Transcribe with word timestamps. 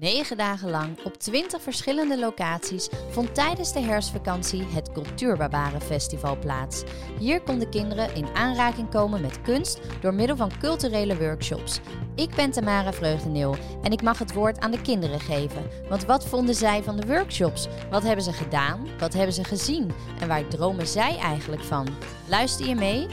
Negen 0.00 0.36
dagen 0.36 0.70
lang 0.70 1.04
op 1.04 1.18
20 1.18 1.62
verschillende 1.62 2.18
locaties 2.18 2.88
vond 3.10 3.34
tijdens 3.34 3.72
de 3.72 3.80
herfstvakantie 3.80 4.62
het 4.62 4.92
Cultuurbarbaren 4.92 5.80
Festival 5.80 6.38
plaats. 6.38 6.82
Hier 7.18 7.40
konden 7.40 7.70
kinderen 7.70 8.14
in 8.14 8.34
aanraking 8.34 8.90
komen 8.90 9.20
met 9.20 9.42
kunst 9.42 9.80
door 10.00 10.14
middel 10.14 10.36
van 10.36 10.58
culturele 10.58 11.18
workshops. 11.18 11.80
Ik 12.14 12.34
ben 12.34 12.50
Tamara 12.50 12.92
Vreugdeneel 12.92 13.56
en 13.82 13.92
ik 13.92 14.02
mag 14.02 14.18
het 14.18 14.32
woord 14.32 14.60
aan 14.60 14.70
de 14.70 14.82
kinderen 14.82 15.20
geven. 15.20 15.66
Want 15.88 16.04
wat 16.04 16.26
vonden 16.26 16.54
zij 16.54 16.82
van 16.82 16.96
de 16.96 17.06
workshops? 17.06 17.68
Wat 17.90 18.02
hebben 18.02 18.24
ze 18.24 18.32
gedaan? 18.32 18.86
Wat 18.98 19.12
hebben 19.12 19.34
ze 19.34 19.44
gezien? 19.44 19.92
En 20.20 20.28
waar 20.28 20.48
dromen 20.48 20.86
zij 20.86 21.18
eigenlijk 21.18 21.62
van? 21.62 21.88
Luister 22.28 22.66
je 22.66 22.74
mee? 22.74 23.06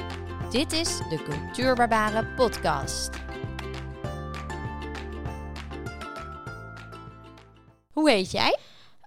Dit 0.52 0.72
is 0.72 0.98
de 1.10 1.24
Cultuurbarbaren 1.24 2.34
podcast. 2.36 3.10
Hoe 8.08 8.16
heet 8.16 8.32
jij? 8.32 8.58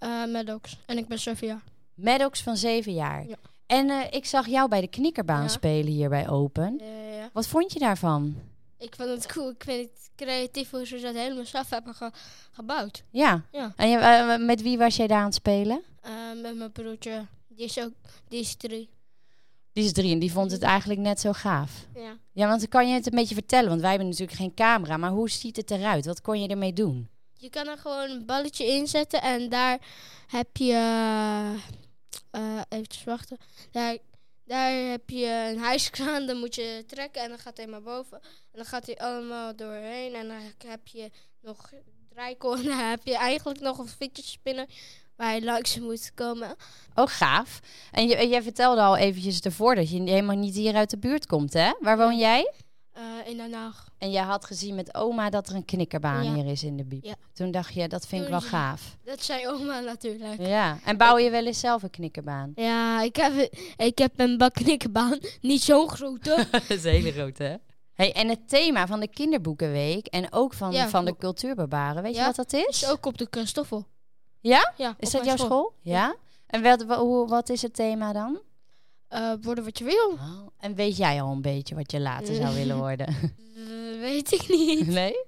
Uh, 0.04 0.32
Maddox. 0.32 0.76
En 0.86 0.98
ik 0.98 1.08
ben 1.08 1.18
Sophia. 1.18 1.60
Maddox 1.94 2.42
van 2.42 2.56
7 2.56 2.92
jaar. 2.92 3.26
Ja. 3.28 3.36
En 3.66 3.90
eh, 3.90 3.96
ik 4.10 4.24
zag 4.24 4.46
jou 4.46 4.68
bij 4.68 4.80
de 4.80 4.88
knikkerbaan 4.88 5.42
Ja. 5.42 5.48
spelen 5.48 5.92
hier 5.92 6.08
bij 6.08 6.28
Open. 6.28 6.80
Ja. 7.14 7.30
Wat 7.32 7.46
vond 7.46 7.72
je 7.72 7.78
daarvan? 7.78 8.36
Ik 8.78 8.94
vind 8.94 9.08
het 9.08 9.26
cool. 9.32 9.50
Ik 9.50 9.62
vind 9.64 9.88
het 9.90 10.10
creatief 10.16 10.70
hoe 10.70 10.86
ze 10.86 10.98
dat 11.00 11.14
helemaal 11.14 11.44
zelf 11.44 11.70
hebben 11.70 11.94
ge- 11.94 12.10
gebouwd. 12.50 13.02
Ja. 13.10 13.44
Ja. 13.52 13.72
En 13.76 13.88
je, 13.88 13.96
eh, 13.98 14.46
met 14.46 14.62
wie 14.62 14.78
was 14.78 14.96
jij 14.96 15.06
daar 15.06 15.18
aan 15.18 15.24
het 15.24 15.34
spelen? 15.34 15.82
Met 16.42 16.56
mijn 16.56 16.72
broertje. 16.72 17.26
Die 17.48 17.64
is 17.64 17.78
ook 17.78 17.92
die 18.28 18.40
is 18.40 18.54
drie. 18.56 18.88
Die 19.72 19.84
is 19.84 19.92
drie 19.92 20.12
en 20.12 20.18
die 20.18 20.32
vond 20.32 20.50
het 20.50 20.62
eigenlijk 20.62 21.00
net 21.00 21.20
zo 21.20 21.32
gaaf. 21.32 21.86
Ja. 21.94 22.16
Ja, 22.32 22.48
want 22.48 22.68
kan 22.68 22.88
je 22.88 22.94
het 22.94 23.06
een 23.06 23.18
beetje 23.18 23.34
vertellen? 23.34 23.68
Want 23.68 23.80
wij 23.80 23.90
hebben 23.90 24.08
natuurlijk 24.08 24.38
geen 24.38 24.54
camera. 24.54 24.96
Maar 24.96 25.10
hoe 25.10 25.30
ziet 25.30 25.56
het 25.56 25.70
eruit? 25.70 26.06
Wat 26.06 26.20
kon 26.20 26.40
je 26.40 26.48
ermee 26.48 26.72
doen? 26.72 27.08
Je 27.40 27.50
kan 27.50 27.68
er 27.68 27.78
gewoon 27.78 28.10
een 28.10 28.26
balletje 28.26 28.66
inzetten 28.66 29.22
en 29.22 29.48
daar 29.48 29.78
heb 30.26 30.56
je... 30.56 30.72
eh 32.30 32.60
even 32.68 33.04
wachten. 33.04 33.38
Daar, 33.70 33.98
daar 34.44 34.72
heb 34.72 35.10
je 35.10 35.50
een 35.50 35.58
hijskraan, 35.58 36.26
dan 36.26 36.36
moet 36.36 36.54
je 36.54 36.84
trekken 36.86 37.22
en 37.22 37.28
dan 37.28 37.38
gaat 37.38 37.56
hij 37.56 37.66
maar 37.66 37.82
boven. 37.82 38.20
En 38.22 38.52
dan 38.52 38.64
gaat 38.64 38.86
hij 38.86 38.98
allemaal 38.98 39.56
doorheen 39.56 40.14
en 40.14 40.28
dan 40.28 40.70
heb 40.70 40.86
je 40.86 41.10
nog 41.40 41.72
draaikollen. 42.08 42.58
En 42.58 42.64
dan 42.76 42.78
heb 42.78 43.06
je 43.06 43.16
eigenlijk 43.16 43.60
nog 43.60 43.78
een 43.78 43.88
fidgetspinner 43.88 44.66
waar 45.16 45.34
je 45.34 45.44
langs 45.44 45.78
moet 45.78 46.14
komen. 46.14 46.56
Oh, 46.94 47.06
gaaf. 47.06 47.60
En 47.90 48.08
je, 48.08 48.28
jij 48.28 48.42
vertelde 48.42 48.80
al 48.80 48.96
eventjes 48.96 49.40
ervoor 49.40 49.74
dat 49.74 49.90
je 49.90 50.02
helemaal 50.02 50.36
niet 50.36 50.54
hier 50.54 50.74
uit 50.74 50.90
de 50.90 50.98
buurt 50.98 51.26
komt, 51.26 51.52
hè? 51.52 51.72
Waar 51.78 51.96
woon 51.96 52.18
jij? 52.18 52.52
Eh, 52.92 53.02
in 53.30 53.36
Den 53.36 53.52
Haag. 53.52 53.88
En 53.98 54.10
jij 54.10 54.22
had 54.22 54.44
gezien 54.44 54.74
met 54.74 54.94
oma 54.94 55.30
dat 55.30 55.48
er 55.48 55.54
een 55.54 55.64
knikkerbaan 55.64 56.24
Ja. 56.24 56.34
hier 56.34 56.46
is 56.46 56.62
in 56.64 56.76
de. 56.76 56.98
Ja. 57.00 57.14
Toen 57.32 57.50
dacht 57.50 57.74
je, 57.74 57.88
dat 57.88 58.06
vind 58.06 58.22
ik 58.22 58.28
wel 58.28 58.40
gaaf. 58.40 58.96
Dat 59.04 59.22
zei 59.22 59.48
oma 59.48 59.80
natuurlijk. 59.80 60.40
Ja. 60.40 60.78
En 60.84 60.96
bouw 60.96 61.18
je 61.18 61.30
wel 61.30 61.46
eens 61.46 61.60
zelf 61.60 61.82
een 61.82 61.90
knikkerbaan? 61.90 62.52
Ja, 62.54 63.02
ik 63.02 63.16
heb, 63.16 63.32
ik 63.76 63.98
heb 63.98 64.12
een 64.20 64.38
bakknikkenbaan. 64.38 65.18
Niet 65.40 65.62
zo'n 65.62 65.88
grote. 65.88 66.46
dat 66.50 66.70
is 66.70 66.84
een 66.84 66.90
hele 66.90 67.12
grote, 67.12 67.42
hè? 67.42 67.56
Hey, 67.94 68.12
en 68.12 68.28
het 68.28 68.48
thema 68.48 68.86
van 68.86 69.00
de 69.00 69.08
kinderboekenweek 69.08 70.06
en 70.06 70.32
ook 70.32 70.54
van, 70.54 70.72
Ja. 70.72 70.88
van 70.88 71.04
de 71.04 71.16
cultuurbarbaren, 71.16 72.02
weet 72.02 72.14
je 72.16 72.22
wat 72.24 72.36
dat 72.36 72.52
is? 72.52 72.66
is 72.66 72.88
ook 72.88 73.06
op 73.06 73.18
de 73.18 73.28
kunststoffel. 73.28 73.86
Ja? 74.40 74.72
Ja, 74.76 74.94
Is 74.98 75.10
dat 75.10 75.24
jouw 75.24 75.36
school? 75.36 75.72
Ja. 75.80 76.16
En 76.46 76.62
wat 77.28 77.48
is 77.48 77.62
het 77.62 77.74
thema 77.74 78.12
dan? 78.12 78.40
Eh, 79.10 79.32
worden 79.42 79.64
wat 79.64 79.78
je 79.78 79.84
wil. 79.84 80.10
Oh, 80.10 80.46
en 80.58 80.74
weet 80.74 80.96
jij 80.96 81.22
al 81.22 81.32
een 81.32 81.42
beetje 81.42 81.74
wat 81.74 81.90
je 81.90 82.00
later 82.00 82.34
zou 82.34 82.54
willen 82.54 82.76
worden? 82.86 83.06
Eh, 83.06 84.00
weet 84.00 84.32
ik 84.32 84.48
niet. 84.48 84.86
nee? 84.86 85.24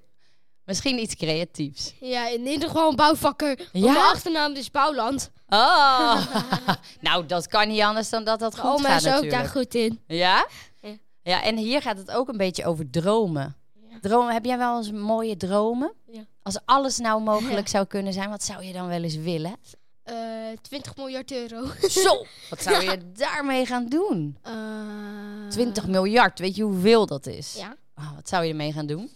Misschien 0.65 0.99
iets 0.99 1.15
creatiefs. 1.15 1.93
Ja, 1.99 2.27
in 2.27 2.45
ieder 2.47 2.67
geval 2.67 2.89
een 2.89 2.95
bouwvakker. 2.95 3.69
Ja? 3.71 3.91
Mijn 3.91 4.05
achternaam 4.05 4.53
is 4.53 4.71
Bouwland. 4.71 5.31
Oh! 5.47 6.25
nou, 7.01 7.25
dat 7.25 7.47
kan 7.47 7.67
niet 7.67 7.81
anders 7.81 8.09
dan 8.09 8.23
dat 8.23 8.39
dat 8.39 8.59
goed 8.59 8.69
Oma 8.69 8.89
gaat 8.89 9.01
is 9.01 9.07
ook 9.07 9.13
natuurlijk. 9.13 9.41
daar 9.41 9.51
goed 9.51 9.75
in. 9.75 9.99
Ja? 10.07 10.47
Ja. 10.81 10.97
Ja, 11.23 11.43
en 11.43 11.57
hier 11.57 11.81
gaat 11.81 11.97
het 11.97 12.11
ook 12.11 12.27
een 12.27 12.37
beetje 12.37 12.65
over 12.65 12.89
dromen. 12.89 13.55
Ja. 13.73 13.97
Dromen, 14.01 14.33
heb 14.33 14.45
jij 14.45 14.57
wel 14.57 14.77
eens 14.77 14.91
mooie 14.91 15.37
dromen? 15.37 15.93
Ja. 16.11 16.25
Als 16.41 16.59
alles 16.65 16.97
nou 16.97 17.21
mogelijk 17.21 17.67
zou 17.67 17.85
kunnen 17.85 18.13
zijn, 18.13 18.29
wat 18.29 18.43
zou 18.43 18.63
je 18.63 18.73
dan 18.73 18.87
wel 18.87 19.03
eens 19.03 19.15
willen? 19.15 19.55
Eh 20.03 20.51
20 20.61 20.95
miljard 20.95 21.31
euro. 21.31 21.65
Zo! 22.03 22.25
Wat 22.49 22.61
zou 22.61 22.83
je 22.83 23.11
daarmee 23.11 23.65
gaan 23.65 23.85
doen? 23.89 24.37
Eh, 24.41 25.47
20 25.49 25.87
miljard, 25.87 26.39
weet 26.39 26.55
je 26.55 26.63
hoeveel 26.63 27.05
dat 27.05 27.25
is? 27.25 27.55
Ja. 27.55 27.77
Oh, 27.95 28.15
wat 28.15 28.29
zou 28.29 28.43
je 28.43 28.49
ermee 28.49 28.73
gaan 28.73 28.85
doen? 28.85 29.09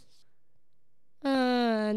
Eh, 1.20 1.90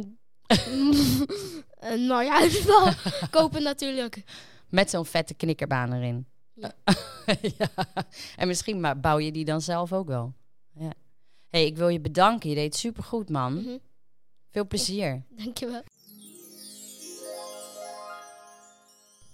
een 1.93 2.07
mooi 2.07 2.29
huisbouw 2.29 2.93
kopen 3.31 3.63
natuurlijk. 3.63 4.23
Met 4.69 4.91
zo'n 4.91 5.07
vette 5.07 5.35
knikkerbaan 5.35 5.93
erin. 5.93 6.27
Ja. 6.55 6.73
ja. 7.59 7.69
En 8.37 8.47
misschien 8.47 9.01
bouw 9.01 9.19
je 9.19 9.33
die 9.33 9.45
dan 9.45 9.61
zelf 9.61 9.93
ook 9.93 10.07
wel. 10.09 10.35
Ja. 10.75 10.93
hey, 11.49 11.67
ik 11.67 11.77
wil 11.77 11.89
je 11.89 12.01
bedanken. 12.01 12.49
Je 12.49 12.55
deed 12.55 12.77
supergoed, 12.77 13.29
man. 13.29 13.55
Mhm. 13.55 13.77
Veel 14.51 14.67
plezier. 14.67 15.23
Dankjewel. 15.29 15.83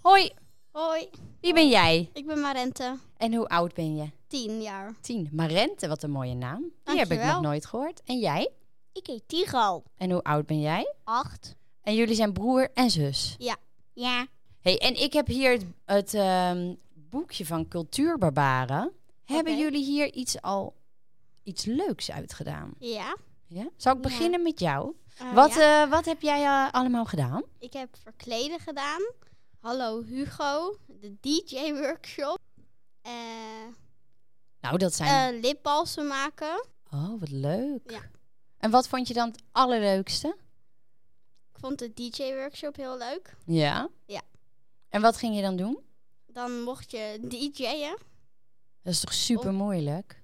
Hoi, 0.07 0.31
Hoi, 0.71 1.09
wie 1.41 1.55
ben 1.55 1.69
jij? 1.69 2.11
ik 2.13 2.27
ben 2.27 2.41
Marente, 2.41 2.99
En 3.17 3.35
hoe 3.35 3.49
oud 3.49 3.75
ben 3.75 3.97
je? 3.97 4.11
10 4.27 4.63
jaar. 4.63 4.95
Tien. 5.01 5.29
Marente, 5.33 5.89
wat 5.89 6.03
een 6.03 6.11
mooie 6.11 6.35
naam. 6.35 6.73
Die 6.85 6.99
heb 6.99 7.11
ik 7.11 7.25
nog 7.25 7.41
nooit 7.41 7.67
gehoord. 7.67 8.03
En 8.05 8.19
jij? 8.19 8.51
Ik 8.93 9.07
heet 9.07 9.23
Tigo. 9.29 9.83
En 9.97 10.11
hoe 10.11 10.23
oud 10.23 10.47
ben 10.47 10.61
jij? 10.61 10.95
8. 11.05 11.57
En 11.83 11.95
jullie 11.95 12.15
zijn 12.15 12.33
broer 12.33 12.71
en 12.75 12.91
zus. 12.91 13.37
Ja. 13.39 14.27
hey, 14.61 14.79
en 14.79 15.03
ik 15.03 15.13
heb 15.13 15.27
hier 15.27 15.51
het, 15.51 15.65
het 15.85 16.15
ehm, 16.15 16.75
boekje 16.95 17.47
van 17.47 17.69
Cultuurbarbaren. 17.69 18.93
Hebben 19.25 19.59
jullie 19.59 19.85
hier 19.85 20.13
iets 20.13 20.43
al 20.43 20.75
iets 21.43 21.65
leuks 21.65 22.11
uitgedaan? 22.11 22.75
Ja. 22.79 23.17
Ja? 23.47 23.69
Zal 23.77 23.97
ik 23.97 24.03
Ja. 24.05 24.09
beginnen 24.09 24.43
met 24.43 24.61
jou? 24.61 24.95
Eh, 25.19 25.35
wat, 25.35 25.55
ja. 25.55 25.83
eh, 25.83 25.91
wat 25.91 26.05
heb 26.05 26.23
jij 26.23 26.45
eh, 26.45 26.73
allemaal 26.73 27.05
gedaan? 27.05 27.43
Ik 27.59 27.73
heb 27.73 27.97
verkleden 28.03 28.61
gedaan. 28.61 29.01
Hallo 29.67 30.03
Hugo. 30.03 30.77
De 30.87 31.17
DJ 31.21 31.73
workshop. 31.73 32.39
Eh 33.03 33.13
Nou, 34.61 34.79
dat 34.79 34.95
zijn... 34.95 35.35
eh, 35.35 35.41
lipbalsen 35.41 36.07
maken. 36.07 36.67
oh, 36.91 37.21
wat 37.21 37.31
leuk. 37.31 37.91
Ja. 37.91 38.01
En 38.59 38.71
wat 38.71 38.89
vond 38.89 39.09
je 39.09 39.15
dan 39.15 39.29
het 39.29 39.43
allerleukste? 39.53 40.37
Ik 41.53 41.59
vond 41.61 41.79
de 41.79 41.93
DJ 41.95 42.35
workshop 42.35 42.77
heel 42.77 42.99
leuk. 42.99 43.37
Ja? 43.47 43.89
Ja. 44.07 44.23
En 44.89 45.01
wat 45.01 45.17
ging 45.17 45.37
je 45.37 45.43
dan 45.43 45.57
doen? 45.57 45.79
Dan 46.27 46.63
mocht 46.63 46.91
je 46.91 47.19
DJ'en. 47.29 47.99
Dat 48.83 48.93
is 48.93 49.01
toch 49.01 49.15
super 49.15 49.53
moeilijk? 49.53 50.23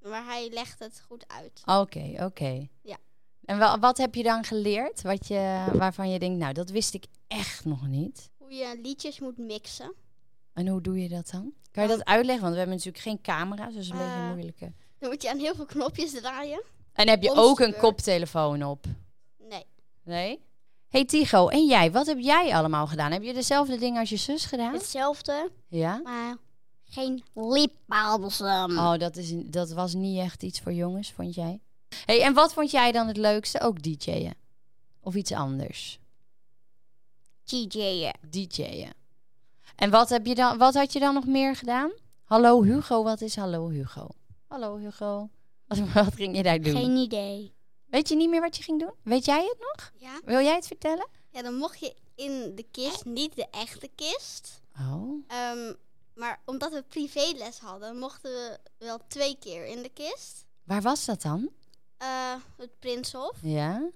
Maar 0.00 0.24
hij 0.24 0.50
legt 0.50 0.78
het 0.78 1.02
goed 1.06 1.28
uit. 1.28 1.62
Oké, 1.64 2.24
oké. 2.24 2.68
Ja. 2.82 2.96
En 3.44 3.80
wat 3.80 3.98
heb 3.98 4.14
je 4.14 4.22
dan 4.22 4.44
geleerd 4.44 5.02
wat 5.02 5.26
je, 5.28 5.66
waarvan 5.72 6.10
je 6.10 6.18
denkt, 6.18 6.38
nou, 6.38 6.52
dat 6.52 6.70
wist 6.70 6.94
ik 6.94 7.06
echt 7.26 7.64
nog 7.64 7.86
niet? 7.86 8.30
Hoe 8.52 8.60
je 8.60 8.78
liedjes 8.82 9.20
moet 9.20 9.38
mixen. 9.38 9.94
En 10.52 10.68
hoe 10.68 10.80
doe 10.80 11.02
je 11.02 11.08
dat 11.08 11.30
dan? 11.30 11.52
Kan 11.70 11.82
je 11.82 11.88
dat 11.88 12.04
uitleggen? 12.04 12.42
Want 12.42 12.52
we 12.52 12.58
hebben 12.58 12.76
natuurlijk 12.76 13.04
geen 13.04 13.20
camera's, 13.20 13.74
dus 13.74 13.88
een 13.88 13.96
beetje 13.96 14.12
Eh, 14.12 14.30
moeilijke. 14.32 14.72
Dan 14.98 15.10
moet 15.10 15.22
je 15.22 15.30
aan 15.30 15.38
heel 15.38 15.54
veel 15.54 15.64
knopjes 15.64 16.10
draaien. 16.12 16.62
En 16.92 17.08
heb 17.08 17.22
je 17.22 17.32
ook 17.34 17.60
een 17.60 17.76
koptelefoon 17.76 18.62
op? 18.62 18.84
Nee. 19.48 19.64
Nee? 20.02 20.40
Hey 20.88 21.04
Tigo, 21.04 21.48
en 21.48 21.66
jij? 21.66 21.92
Wat 21.92 22.06
heb 22.06 22.18
jij 22.18 22.54
allemaal 22.54 22.86
gedaan? 22.86 23.12
Heb 23.12 23.22
je 23.22 23.32
dezelfde 23.32 23.76
dingen 23.78 24.00
als 24.00 24.08
je 24.10 24.16
zus 24.16 24.44
gedaan? 24.44 24.72
Hetzelfde, 24.72 25.50
Ja? 25.68 26.00
maar 26.04 26.36
geen 26.84 27.24
lipbalsem. 27.34 28.78
Oh, 28.78 28.98
dat, 28.98 29.16
is, 29.16 29.32
dat 29.34 29.70
was 29.72 29.94
niet 29.94 30.18
echt 30.18 30.42
iets 30.42 30.60
voor 30.60 30.72
jongens, 30.72 31.12
vond 31.12 31.34
jij? 31.34 31.60
Hey, 32.04 32.22
en 32.22 32.34
wat 32.34 32.52
vond 32.52 32.70
jij 32.70 32.92
dan 32.92 33.06
het 33.06 33.16
leukste? 33.16 33.60
Ook 33.60 33.82
DJ'en? 33.82 34.34
Of 35.00 35.14
iets 35.14 35.32
anders? 35.32 36.00
DJ'en. 37.44 38.14
DJ'en. 38.30 38.94
En 39.76 39.90
wat, 39.90 40.08
heb 40.08 40.26
je 40.26 40.34
dan, 40.34 40.58
wat 40.58 40.74
had 40.74 40.92
je 40.92 41.00
dan 41.00 41.14
nog 41.14 41.26
meer 41.26 41.56
gedaan? 41.56 41.92
Hallo 42.24 42.62
Hugo, 42.62 43.02
wat 43.02 43.20
is 43.20 43.36
Hallo 43.36 43.68
Hugo? 43.68 44.08
Hallo 44.46 44.76
Hugo. 44.76 45.30
Wat, 45.66 45.78
wat 45.94 46.14
ging 46.14 46.36
je 46.36 46.42
daar 46.42 46.60
doen? 46.60 46.76
Geen 46.76 46.96
idee. 46.96 47.54
Weet 47.86 48.08
je 48.08 48.16
niet 48.16 48.30
meer 48.30 48.40
wat 48.40 48.56
je 48.56 48.62
ging 48.62 48.80
doen? 48.80 48.92
Weet 49.02 49.24
jij 49.24 49.44
het 49.44 49.58
nog? 49.58 49.92
Ja? 49.96 50.20
Wil 50.24 50.40
jij 50.40 50.54
het 50.54 50.66
vertellen? 50.66 51.08
Ja, 51.30 51.42
dan 51.42 51.54
mocht 51.54 51.80
je 51.80 51.94
in 52.14 52.52
de 52.54 52.66
kist, 52.70 53.04
niet 53.04 53.36
de 53.36 53.46
echte 53.50 53.90
kist. 53.94 54.60
Oh. 54.78 55.24
Ehm, 55.28 55.74
maar 56.14 56.40
omdat 56.44 56.72
we 56.72 56.82
privéles 56.82 57.58
hadden, 57.58 57.98
mochten 57.98 58.30
we 58.30 58.58
wel 58.78 58.98
twee 59.08 59.36
keer 59.38 59.66
in 59.66 59.82
de 59.82 59.88
kist. 59.88 60.44
Waar 60.64 60.82
was 60.82 61.04
dat 61.04 61.22
dan? 61.22 61.50
Eh, 61.96 62.34
het 62.56 62.78
Prinshof. 62.78 63.36
Ja? 63.42 63.90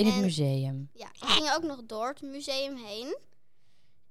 In 0.00 0.12
het 0.12 0.22
museum. 0.22 0.90
Ja, 0.92 1.08
we 1.20 1.26
gingen 1.26 1.54
ook 1.56 1.62
nog 1.62 1.80
door 1.86 2.08
het 2.08 2.22
museum 2.22 2.76
heen. 2.76 3.18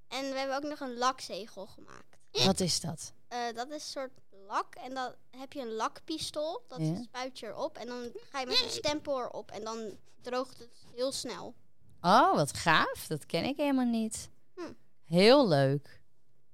En 0.07 0.29
we 0.31 0.37
hebben 0.37 0.55
ook 0.55 0.63
nog 0.63 0.79
een 0.79 0.97
lakzegel 0.97 1.65
gemaakt. 1.67 2.17
Wat 2.45 2.59
is 2.59 2.79
dat? 2.79 3.13
Eh, 3.27 3.39
dat 3.55 3.67
is 3.67 3.73
een 3.73 3.79
soort 3.79 4.11
lak 4.47 4.75
en 4.75 4.93
dan 4.93 5.13
heb 5.37 5.53
je 5.53 5.61
een 5.61 5.73
lakpistool. 5.73 6.63
Dat 6.67 6.79
Ja. 6.79 7.01
spuit 7.03 7.39
je 7.39 7.45
erop 7.47 7.77
en 7.77 7.87
dan 7.87 8.11
ga 8.29 8.39
je 8.39 8.45
met 8.45 8.61
een 8.63 8.69
stempel 8.69 9.19
erop 9.21 9.51
en 9.51 9.63
dan 9.63 9.97
droogt 10.21 10.57
het 10.59 10.83
heel 10.95 11.11
snel. 11.11 11.53
Oh, 12.01 12.35
wat 12.35 12.53
gaaf. 12.57 13.05
Dat 13.07 13.25
ken 13.25 13.43
ik 13.43 13.57
helemaal 13.57 13.85
niet. 13.85 14.29
Hm. 14.55 14.61
Heel 15.05 15.47
leuk. 15.47 16.01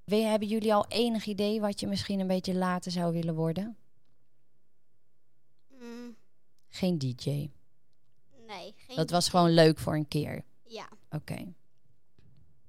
We- 0.04 0.16
Hebben 0.16 0.48
jullie 0.48 0.74
al 0.74 0.86
enig 0.88 1.26
idee 1.26 1.62
wat 1.62 1.80
je 1.80 1.88
misschien 1.88 2.20
een 2.20 2.28
beetje 2.28 2.54
later 2.56 2.92
zou 2.92 3.14
willen 3.14 3.36
worden? 3.36 3.78
Mm, 5.70 6.16
Geen 6.70 6.98
DJ. 6.98 7.50
Dat 8.96 9.10
was 9.10 9.30
gewoon 9.30 9.54
leuk 9.54 9.80
voor 9.80 9.94
een 9.96 10.08
keer. 10.08 10.44
Ja, 10.64 10.88
Oké. 11.10 11.54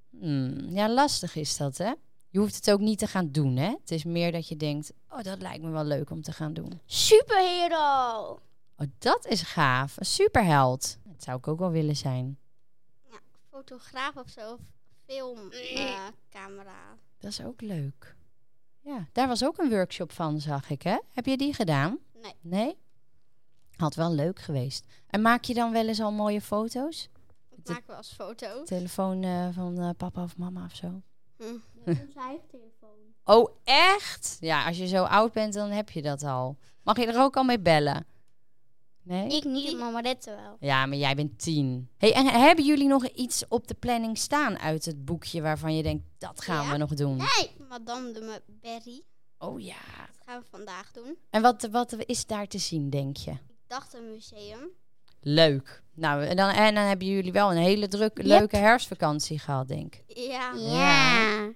Hmm, 0.09 0.69
Ja, 0.69 0.89
lastig 0.89 1.35
is 1.35 1.57
dat, 1.57 1.77
hè? 1.77 1.93
Je 2.29 2.39
hoeft 2.39 2.55
het 2.55 2.71
ook 2.71 2.79
niet 2.79 2.99
te 2.99 3.07
gaan 3.07 3.31
doen, 3.31 3.55
hè? 3.55 3.69
Het 3.69 3.91
is 3.91 4.03
meer 4.03 4.31
dat 4.31 4.47
je 4.47 4.55
denkt, 4.55 4.93
oh, 5.09 5.21
dat 5.21 5.41
lijkt 5.41 5.63
me 5.63 5.69
wel 5.69 5.83
leuk 5.83 6.09
om 6.09 6.21
te 6.21 6.31
gaan 6.31 6.53
doen. 6.53 6.79
superhero. 6.85 8.29
Oh, 8.77 8.87
dat 8.97 9.25
is 9.25 9.41
gaaf. 9.41 9.97
Een 9.97 10.05
superheld. 10.05 10.97
Dat 11.03 11.23
zou 11.23 11.37
ik 11.37 11.47
ook 11.47 11.59
wel 11.59 11.71
willen 11.71 11.95
zijn. 11.95 12.37
Fotograaf 13.49 14.15
of 14.15 14.29
zo. 14.29 14.53
Of 14.53 14.59
filmcamera. 15.05 16.97
Dat 17.19 17.31
is 17.31 17.41
ook 17.43 17.61
leuk. 17.61 18.15
Ja, 18.81 19.07
daar 19.11 19.27
was 19.27 19.43
ook 19.45 19.57
een 19.57 19.69
workshop 19.69 20.11
van, 20.11 20.41
zag 20.41 20.69
ik, 20.69 20.81
hè? 20.81 20.97
Heb 21.13 21.25
je 21.25 21.37
die 21.37 21.53
gedaan? 21.53 21.97
nee, 22.21 22.33
Nee? 22.41 22.77
Had 23.77 23.95
wel 23.95 24.11
leuk 24.13 24.39
geweest. 24.39 24.85
En 25.07 25.21
maak 25.21 25.43
je 25.43 25.53
dan 25.53 25.71
wel 25.71 25.87
eens 25.87 25.99
al 26.01 26.11
mooie 26.11 26.41
foto's? 26.41 27.09
maak 27.65 27.87
wel 27.87 27.97
eens 27.97 28.13
foto's. 28.13 28.67
Telefoon 28.67 29.23
eh, 29.23 29.47
van 29.51 29.79
eh, 29.79 29.89
papa 29.97 30.23
of 30.23 30.37
mama 30.37 30.65
of 30.65 30.75
zo? 30.75 31.01
Hm. 31.37 31.43
Onze 31.85 32.19
eigen 32.19 32.47
telefoon. 32.47 32.97
Oh, 33.23 33.49
echt? 33.63 34.37
Ja, 34.39 34.65
als 34.65 34.77
je 34.77 34.87
zo 34.87 35.03
oud 35.03 35.31
bent, 35.31 35.53
dan 35.53 35.69
heb 35.69 35.89
je 35.89 36.01
dat 36.01 36.23
al. 36.23 36.57
Mag 36.83 36.97
je 36.97 37.05
er 37.05 37.21
ook 37.21 37.35
al 37.37 37.43
mee 37.43 37.59
bellen? 37.59 38.05
Nee? 39.03 39.27
Ik 39.29 39.43
niet, 39.43 39.77
mama 39.77 39.99
Rette 39.99 40.35
wel. 40.35 40.57
Ja, 40.59 40.85
maar 40.85 40.97
jij 40.97 41.15
bent 41.15 41.39
tien. 41.39 41.89
Hey, 41.97 42.13
en 42.13 42.25
hebben 42.25 42.65
jullie 42.65 42.87
nog 42.87 43.07
iets 43.07 43.43
op 43.47 43.67
de 43.67 43.73
planning 43.73 44.17
staan 44.17 44.57
uit 44.59 44.85
het 44.85 45.05
boekje 45.05 45.41
waarvan 45.41 45.75
je 45.75 45.83
denkt, 45.83 46.03
dat 46.17 46.41
gaan 46.41 46.65
Ja? 46.65 46.71
we 46.71 46.77
nog 46.77 46.93
doen? 46.93 47.15
Nee, 47.15 47.51
Madame 47.69 48.11
de 48.11 48.41
Berry. 48.61 49.01
Oh 49.37 49.59
ja. 49.59 49.75
Dat 50.07 50.23
gaan 50.25 50.39
we 50.39 50.45
vandaag 50.49 50.91
doen. 50.91 51.17
En 51.29 51.41
wat, 51.41 51.67
wat 51.71 51.95
is 52.05 52.25
daar 52.25 52.47
te 52.47 52.57
zien, 52.57 52.89
denk 52.89 53.17
je? 53.17 53.33
Ik 53.67 53.73
dacht 53.73 53.93
een 53.93 54.11
museum. 54.11 54.69
Leuk. 55.21 55.83
Nou, 55.93 56.25
en 56.25 56.35
dan, 56.35 56.49
en 56.49 56.75
dan 56.75 56.83
hebben 56.83 57.07
jullie 57.07 57.31
wel 57.31 57.51
een 57.51 57.57
hele 57.57 57.87
druk, 57.87 58.21
leuke 58.21 58.57
herfstvakantie 58.57 59.39
gehad, 59.39 59.67
denk 59.67 59.95
ik. 59.95 60.17
Ja. 60.17 60.53
Ja. 60.55 61.49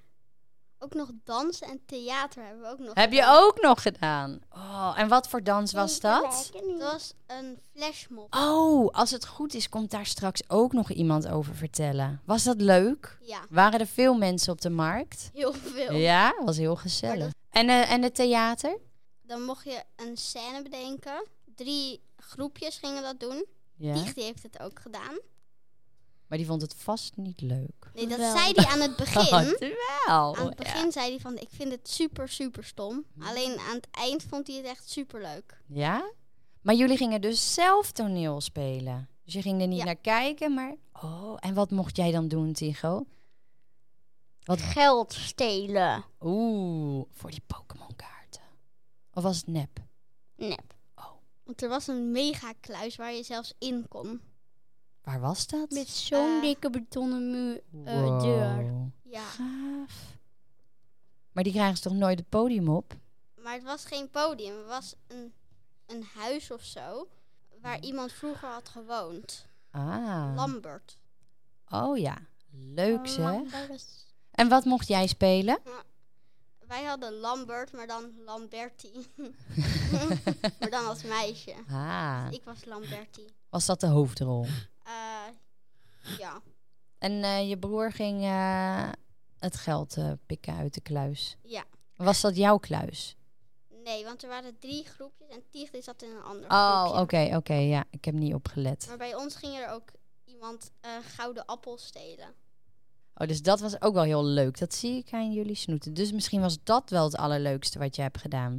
Ook 0.80 0.94
nog 0.94 1.12
dansen 1.24 1.68
en 1.68 1.82
theater 1.86 2.44
hebben 2.44 2.62
we 2.62 2.68
ook 2.70 2.80
nog. 2.80 2.94
Heb 2.94 3.12
je 3.12 3.26
ook 3.28 3.62
nog 3.62 3.82
gedaan? 3.82 4.40
Oh, 4.50 4.94
en 4.98 5.08
wat 5.08 5.28
voor 5.30 5.44
dans 5.44 5.74
was 5.74 6.00
dat? 6.00 6.52
Het 6.54 6.80
was 6.80 7.14
een 7.28 7.60
flashmob. 7.74 8.36
Oh, 8.36 8.90
als 8.94 9.12
het 9.12 9.26
goed 9.28 9.54
is, 9.54 9.70
komt 9.70 9.92
daar 9.92 10.06
straks 10.06 10.50
ook 10.50 10.74
nog 10.74 10.92
iemand 10.92 11.28
over 11.28 11.56
vertellen. 11.56 12.22
Was 12.26 12.44
dat 12.44 12.62
leuk? 12.62 13.18
Ja, 13.22 13.40
Waren 13.50 13.80
er 13.80 13.88
veel 13.88 14.14
mensen 14.18 14.54
op 14.54 14.62
de 14.62 14.70
markt? 14.70 15.30
heel 15.34 15.54
veel. 15.54 15.94
Ja, 15.94 16.34
was 16.46 16.58
heel 16.58 16.76
gezellig. 16.76 17.32
En, 17.50 17.70
eh, 17.70 17.92
en 17.92 18.02
het 18.02 18.16
theater? 18.16 18.78
Dan 19.22 19.42
mocht 19.42 19.64
je 19.64 19.84
een 19.96 20.18
scène 20.18 20.62
bedenken. 20.64 21.26
Drie 21.64 22.02
groepjes 22.18 22.78
gingen 22.78 23.02
dat 23.04 23.20
doen. 23.20 23.46
Ja. 23.76 24.04
Heeft 24.16 24.44
het 24.44 24.60
ook 24.60 24.80
gedaan. 24.80 25.20
Maar 26.28 26.38
die 26.38 26.48
vond 26.48 26.62
het 26.62 26.76
vast 26.76 27.16
niet 27.18 27.42
leuk. 27.42 27.92
Nee, 27.94 28.08
dat 28.08 28.18
Wel. 28.18 28.38
zei 28.38 28.52
hij 28.54 28.66
aan 28.66 28.80
het 28.82 28.96
begin. 28.96 29.58
Wel. 30.06 30.36
Aan 30.36 30.46
het 30.46 30.56
begin 30.56 30.92
zei 30.92 31.10
hij 31.10 31.20
van, 31.20 31.38
ik 31.38 31.50
vind 31.52 31.72
het 31.72 31.90
super, 31.90 32.30
super 32.30 32.64
stom. 32.64 33.06
Hm. 33.16 33.24
Alleen 33.24 33.60
aan 33.60 33.76
het 33.76 33.88
eind 33.92 34.24
vond 34.24 34.48
hij 34.48 34.56
het 34.56 34.66
echt 34.66 34.90
super 34.90 35.22
leuk. 35.22 35.62
Ja? 35.68 36.12
Maar 36.62 36.76
jullie 36.76 36.98
gingen 36.98 37.22
dus 37.22 37.54
zelf 37.54 37.92
toneel 37.92 38.42
spelen. 38.42 39.10
Dus 39.24 39.34
je 39.34 39.42
ging 39.42 39.62
er 39.62 39.68
niet 39.68 39.78
Ja. 39.80 39.86
naar 39.86 39.96
kijken, 39.96 40.54
maar... 40.54 40.76
Oh, 40.94 41.38
en 41.40 41.54
wat 41.54 41.72
mocht 41.72 41.96
jij 41.96 42.12
dan 42.12 42.28
doen, 42.28 42.54
Tigo? 42.54 43.06
Wat... 44.44 44.62
Geld 44.78 45.14
stelen. 45.14 46.04
Oeh, 46.20 47.06
voor 47.12 47.32
die 47.32 47.44
Pokémon 47.48 47.96
kaarten. 47.96 48.42
Of 49.14 49.24
was 49.24 49.38
het 49.38 49.48
nep? 49.48 49.80
Nep. 50.36 50.74
Oh. 51.52 51.58
Want 51.58 51.62
er 51.62 51.70
was 51.70 51.88
een 51.88 52.12
mega 52.12 52.54
kluis 52.60 52.96
waar 52.96 53.14
je 53.14 53.24
zelfs 53.24 53.54
in 53.60 53.86
kon. 53.88 54.22
Waar 55.02 55.20
was 55.20 55.48
dat? 55.48 55.70
Met 55.72 55.88
zo'n 55.90 56.36
Eh, 56.36 56.42
dikke 56.42 56.70
betonnen 56.70 57.32
muur, 57.32 57.62
eh, 57.86 58.02
Wow. 58.02 58.22
deur. 58.22 58.90
Ja, 59.04 59.22
Gaaf. 59.24 60.18
Maar 61.32 61.44
die 61.44 61.54
krijgen 61.54 61.76
ze 61.78 61.84
toch 61.84 61.94
nooit 61.94 62.20
het 62.20 62.30
podium 62.30 62.70
op? 62.70 62.94
maar 63.44 63.54
het 63.54 63.64
was 63.64 63.86
geen 63.86 64.10
podium. 64.10 64.58
Het 64.58 64.68
was 64.68 64.96
een, 65.08 65.34
een 65.86 66.04
huis 66.16 66.52
of 66.52 66.64
zo. 66.64 67.08
Waar 67.62 67.82
iemand 67.82 68.12
vroeger 68.12 68.50
had 68.50 68.70
gewoond. 68.70 69.46
Ah. 69.72 70.32
Lambert. 70.36 70.98
Oh 71.70 71.98
ja. 71.98 72.18
Leuk 72.52 73.08
zeg. 73.08 73.18
Lambert. 73.26 73.86
En 74.32 74.50
wat 74.50 74.66
mocht 74.66 74.88
jij 74.88 75.08
spelen? 75.08 75.60
Wij 76.72 76.84
hadden 76.84 77.14
Lambert, 77.14 77.72
maar 77.72 77.88
dan 77.88 78.12
Lamberti. 78.26 79.08
maar 80.60 80.70
dan 80.70 80.86
als 80.86 81.04
meisje. 81.04 81.54
Ah. 81.70 82.28
Ik 82.30 82.44
was 82.44 82.66
Lamberti. 82.66 83.28
Was 83.50 83.66
dat 83.66 83.80
de 83.80 83.88
hoofdrol? 83.88 84.46
Eh, 84.84 85.28
ja. 86.18 86.42
En 86.98 87.24
eh, 87.24 87.50
je 87.50 87.58
broer 87.58 87.92
ging 87.92 88.24
eh, 88.24 88.90
het 89.40 89.58
geld 89.58 89.98
pikken 90.26 90.56
uit 90.56 90.74
de 90.74 90.82
kluis. 90.82 91.38
Ja. 91.44 91.64
Was 91.96 92.22
dat 92.22 92.36
jouw 92.36 92.58
kluis? 92.58 93.16
Nee, 93.84 94.04
want 94.04 94.24
er 94.24 94.30
waren 94.30 94.60
drie 94.60 94.86
groepjes 94.86 95.30
en 95.30 95.44
Tieg 95.50 95.70
die 95.70 95.82
zat 95.82 96.02
in 96.02 96.10
een 96.10 96.24
ander 96.24 96.50
Oh, 96.50 96.98
oké, 97.00 97.36
oké. 97.36 97.54
ja, 97.54 97.84
ik 97.90 98.06
heb 98.06 98.14
niet 98.14 98.34
opgelet. 98.34 98.86
Maar 98.88 98.98
bij 98.98 99.16
ons 99.16 99.36
ging 99.36 99.58
er 99.58 99.70
ook 99.70 99.92
iemand 100.26 100.72
gouden 101.16 101.46
appels 101.46 101.86
stelen. 101.86 102.36
Oh, 103.22 103.28
dus 103.28 103.42
dat 103.42 103.60
was 103.60 103.82
ook 103.82 103.94
wel 103.94 104.04
heel 104.04 104.26
leuk. 104.26 104.60
Dat 104.60 104.74
zie 104.74 104.98
ik 104.98 105.12
aan 105.12 105.34
jullie 105.34 105.56
snoeten. 105.56 105.94
Dus 105.94 106.12
misschien 106.12 106.42
was 106.42 106.58
dat 106.64 106.90
wel 106.90 107.04
het 107.04 107.16
allerleukste 107.16 107.80
wat 107.80 107.96
je 107.96 108.02
hebt 108.02 108.18
gedaan. 108.18 108.52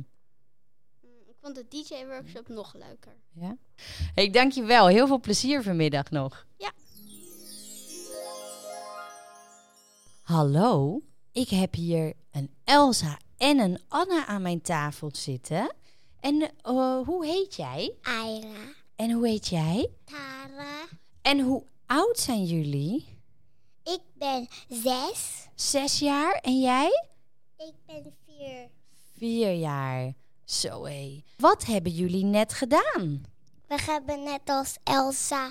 Mm, 1.00 1.11
ik 1.26 1.37
vond 1.41 1.55
de 1.55 1.64
DJ-workshop 1.69 2.49
nog 2.49 2.75
leuker. 2.75 3.12
Ja? 3.32 3.56
Hey, 4.14 4.31
dank 4.31 4.53
je 4.53 4.62
wel. 4.62 4.87
Heel 4.87 5.06
veel 5.06 5.20
plezier 5.20 5.62
vanmiddag 5.62 6.11
nog. 6.11 6.47
Ja. 6.56 6.73
Hallo, 10.23 11.03
ik 11.32 11.49
heb 11.49 11.75
hier 11.75 12.12
een 12.31 12.50
Elsa 12.65 13.19
en 13.37 13.58
een 13.58 13.81
Anna 13.88 14.26
aan 14.26 14.43
mijn 14.43 14.61
tafel 14.61 15.11
zitten. 15.12 15.75
En 16.20 16.50
eh, 16.62 17.00
hoe 17.05 17.26
heet 17.26 17.55
jij? 17.55 17.94
Aira. 18.03 18.72
En 18.96 19.10
hoe 19.10 19.29
heet 19.29 19.48
jij? 19.48 19.91
Tara. 20.05 20.84
En 21.22 21.41
hoe 21.41 21.65
oud 21.87 22.19
zijn 22.19 22.44
jullie? 22.44 23.12
Ik 23.84 24.01
ben 24.15 24.48
zes. 24.69 25.48
Zes 25.55 25.98
jaar. 25.98 26.32
En 26.32 26.60
jij? 26.60 27.08
Ik 27.56 27.74
ben 27.86 28.15
vier. 28.27 28.69
Vier 29.17 29.53
jaar. 29.53 30.12
Zo 30.44 30.84
hé. 30.84 31.22
Wat 31.36 31.65
hebben 31.65 31.93
jullie 31.93 32.24
net 32.24 32.53
gedaan? 32.53 33.24
We 33.67 33.82
hebben 33.82 34.22
net 34.22 34.41
als 34.44 34.77
Elsa 34.84 35.51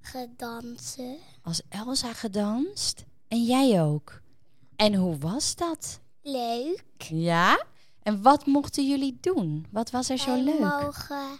gedansen. 0.00 1.18
Als 1.42 1.62
Elsa 1.68 2.12
gedanst? 2.12 3.04
En 3.28 3.44
jij 3.44 3.82
ook? 3.82 4.20
En 4.76 4.94
hoe 4.94 5.18
was 5.18 5.54
dat? 5.54 6.00
Leuk. 6.22 6.84
Ja? 7.08 7.64
En 8.02 8.22
wat 8.22 8.46
mochten 8.46 8.88
jullie 8.88 9.18
doen? 9.20 9.66
Wat 9.70 9.90
was 9.90 10.08
er 10.08 10.18
zo 10.18 10.34
leuk? 10.42 10.58
Mogen, 10.58 11.38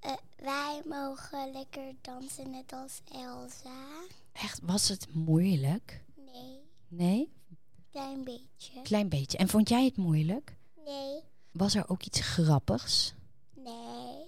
eh, 0.00 0.12
wij 0.36 0.82
mogen 0.84 1.52
lekker 1.52 1.94
dansen 2.00 2.50
net 2.50 2.72
als 2.72 3.00
Elsa. 3.12 3.70
Echt, 4.32 4.60
was 4.62 4.88
het 4.88 5.06
moeilijk? 5.14 6.04
Nee, 6.16 6.60
Nee? 6.88 7.32
klein 7.90 8.24
beetje. 8.24 8.82
Klein 8.82 9.08
beetje. 9.08 9.38
En 9.38 9.48
vond 9.48 9.68
jij 9.68 9.84
het 9.84 9.96
moeilijk? 9.96 10.56
Nee, 10.84 11.20
Was 11.52 11.74
er 11.74 11.88
ook 11.88 12.02
iets 12.02 12.20
grappigs? 12.20 13.14
nee. 13.54 14.18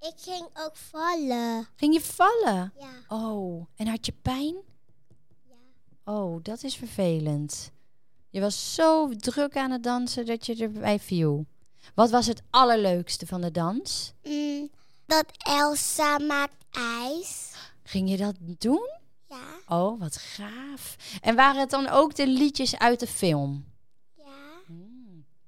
Ik 0.00 0.14
ging 0.16 0.48
ook 0.58 0.76
vallen. 0.76 1.66
Ging 1.76 1.94
je 1.94 2.00
vallen? 2.00 2.72
Ja, 2.78 2.90
Oh, 3.08 3.66
en 3.76 3.86
had 3.86 4.06
je 4.06 4.12
pijn? 4.22 4.54
ja. 5.48 5.54
Oh, 6.12 6.42
dat 6.42 6.62
is 6.62 6.76
vervelend. 6.76 7.70
Je 8.30 8.40
was 8.40 8.74
zo 8.74 9.08
druk 9.16 9.56
aan 9.56 9.70
het 9.70 9.82
dansen 9.82 10.26
dat 10.26 10.46
je 10.46 10.56
erbij 10.56 10.98
viel. 11.00 11.46
Wat 11.94 12.10
was 12.10 12.26
het 12.26 12.42
allerleukste 12.50 13.26
van 13.26 13.40
de 13.40 13.50
dans? 13.50 14.12
Mm, 14.24 14.70
dat 15.06 15.24
Elsa 15.38 16.18
maakt 16.18 16.64
ijs. 16.70 17.52
Ging 17.82 18.10
je 18.10 18.16
dat 18.16 18.34
doen? 18.40 18.88
Ja, 19.32 19.76
Oh, 19.76 20.00
wat 20.00 20.16
gaaf. 20.16 20.96
En 21.20 21.34
waren 21.36 21.60
het 21.60 21.70
dan 21.70 21.88
ook 21.88 22.14
de 22.14 22.26
liedjes 22.26 22.78
uit 22.78 23.00
de 23.00 23.06
film? 23.06 23.64
ja. 24.16 24.50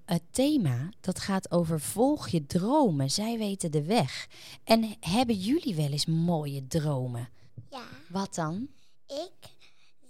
Het 0.04 0.22
thema 0.30 0.88
dat 1.00 1.18
gaat 1.20 1.50
over 1.50 1.80
volg 1.80 2.28
je 2.28 2.46
dromen. 2.46 3.10
Zij 3.10 3.38
weten 3.38 3.70
de 3.70 3.82
weg. 3.84 4.28
En 4.64 4.96
hebben 5.00 5.34
jullie 5.36 5.74
wel 5.74 5.90
eens 5.90 6.06
mooie 6.06 6.66
dromen? 6.66 7.28
Ja, 7.70 7.84
Wat 8.08 8.34
dan? 8.34 8.68
ik 9.06 9.32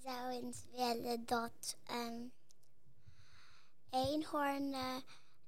zou 0.05 0.31
eens 0.31 0.59
willen 0.77 1.23
dat 1.27 1.77
ehm 1.87 2.23
eenhoornen 3.91 5.03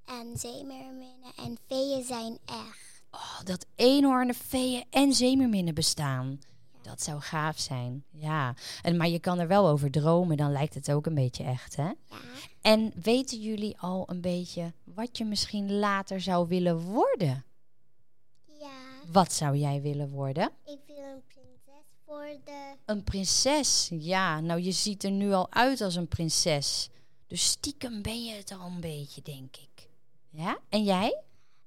en 0.04 0.38
zeemeerminnen 0.38 1.32
en 1.36 1.58
veeën 1.66 2.04
zijn 2.04 2.38
echt. 2.44 3.02
Oh, 3.10 3.40
dat 3.44 3.66
eenhoornen, 3.74 4.34
veeën 4.34 4.84
en 4.90 5.12
zeemerminnen 5.12 5.74
bestaan. 5.74 6.38
Dat 6.86 7.02
zou 7.02 7.20
gaaf 7.20 7.58
zijn, 7.58 8.04
ja. 8.10 8.54
En, 8.82 8.96
maar 8.96 9.08
je 9.08 9.18
kan 9.18 9.38
er 9.38 9.48
wel 9.48 9.68
over 9.68 9.90
dromen, 9.90 10.36
dan 10.36 10.52
lijkt 10.52 10.74
het 10.74 10.92
ook 10.92 11.06
een 11.06 11.14
beetje 11.14 11.44
echt, 11.44 11.76
hè? 11.76 11.82
Ja. 11.82 11.96
En 12.60 12.92
weten 13.02 13.40
jullie 13.40 13.78
al 13.78 14.04
een 14.10 14.20
beetje 14.20 14.72
wat 14.84 15.18
je 15.18 15.24
misschien 15.24 15.72
later 15.72 16.20
zou 16.20 16.48
willen 16.48 16.80
worden? 16.80 17.44
Ja. 18.44 18.78
Wat 19.12 19.32
zou 19.32 19.56
jij 19.56 19.82
willen 19.82 20.10
worden? 20.10 20.50
Ik 20.64 20.78
wil 20.86 20.96
een 20.96 21.22
prinses 21.28 21.86
worden. 22.04 22.78
Een 22.84 23.04
prinses, 23.04 23.90
ja. 23.92 24.40
Nou, 24.40 24.60
je 24.60 24.72
ziet 24.72 25.04
er 25.04 25.10
nu 25.10 25.32
al 25.32 25.52
uit 25.52 25.80
als 25.80 25.94
een 25.94 26.08
prinses. 26.08 26.88
Dus 27.26 27.44
stiekem 27.44 28.02
ben 28.02 28.24
je 28.24 28.34
het 28.34 28.52
al 28.52 28.66
een 28.66 28.80
beetje, 28.80 29.22
denk 29.22 29.56
ik. 29.56 29.88
Ja? 30.30 30.58
En 30.68 30.84
jij? 30.84 31.20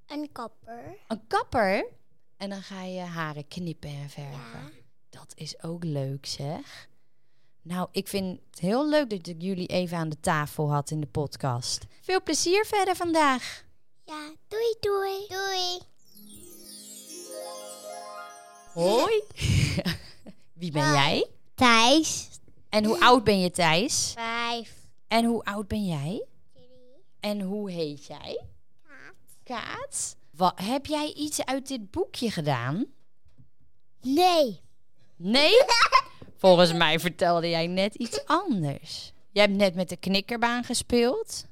Een 0.07 0.29
kapper. 0.31 0.97
Een 1.07 1.27
kapper? 1.27 1.85
En 2.37 2.49
dan 2.49 2.61
ga 2.61 2.83
je 2.83 3.01
haren 3.01 3.47
knippen 3.47 3.89
en 3.89 4.09
verven. 4.09 4.31
Ja. 4.31 4.78
Dat 5.09 5.31
is 5.35 5.63
ook 5.63 5.83
leuk, 5.83 6.25
zeg. 6.25 6.89
Nou, 7.61 7.87
ik 7.91 8.07
vind 8.07 8.39
het 8.49 8.59
heel 8.59 8.89
leuk 8.89 9.09
dat 9.09 9.27
ik 9.27 9.41
jullie 9.41 9.67
even 9.67 9.97
aan 9.97 10.09
de 10.09 10.19
tafel 10.19 10.71
had 10.71 10.91
in 10.91 10.99
de 10.99 11.07
podcast. 11.07 11.85
Veel 12.01 12.23
plezier 12.23 12.65
verder 12.65 12.95
vandaag. 12.95 13.63
Ja, 14.03 14.33
doei 14.47 14.75
doei. 14.79 15.27
Doei. 15.27 15.79
Hoi. 18.73 19.23
Wie 20.59 20.71
ben 20.71 20.91
jij? 20.91 21.27
Thijs. 21.55 22.27
En 22.69 22.85
hoe 22.85 22.99
oud 22.99 23.23
ben 23.23 23.39
je, 23.39 23.51
Thijs? 23.51 24.11
Vijf. 24.15 24.75
En 25.07 25.25
hoe 25.25 25.43
oud 25.43 25.67
ben 25.67 25.85
jij? 25.85 26.25
Drie. 26.53 26.65
En 27.19 27.41
hoe 27.41 27.71
heet 27.71 28.05
jij? 28.05 28.41
Kaat. 28.83 29.15
Kaat. 29.43 30.15
Wat, 30.31 30.59
heb 30.59 30.85
jij 30.85 31.13
iets 31.13 31.45
uit 31.45 31.67
dit 31.67 31.91
boekje 31.91 32.31
gedaan? 32.31 32.85
Nee. 34.01 34.61
Nee? 35.21 35.63
Volgens 36.37 36.73
mij 36.73 36.99
vertelde 36.99 37.49
jij 37.49 37.67
net 37.67 37.95
iets 37.95 38.25
anders. 38.25 39.11
Jij 39.31 39.43
hebt 39.43 39.55
net 39.57 39.75
met 39.75 39.89
de 39.89 39.97
knikkerbaan 39.97 40.63
gespeeld. 40.63 41.45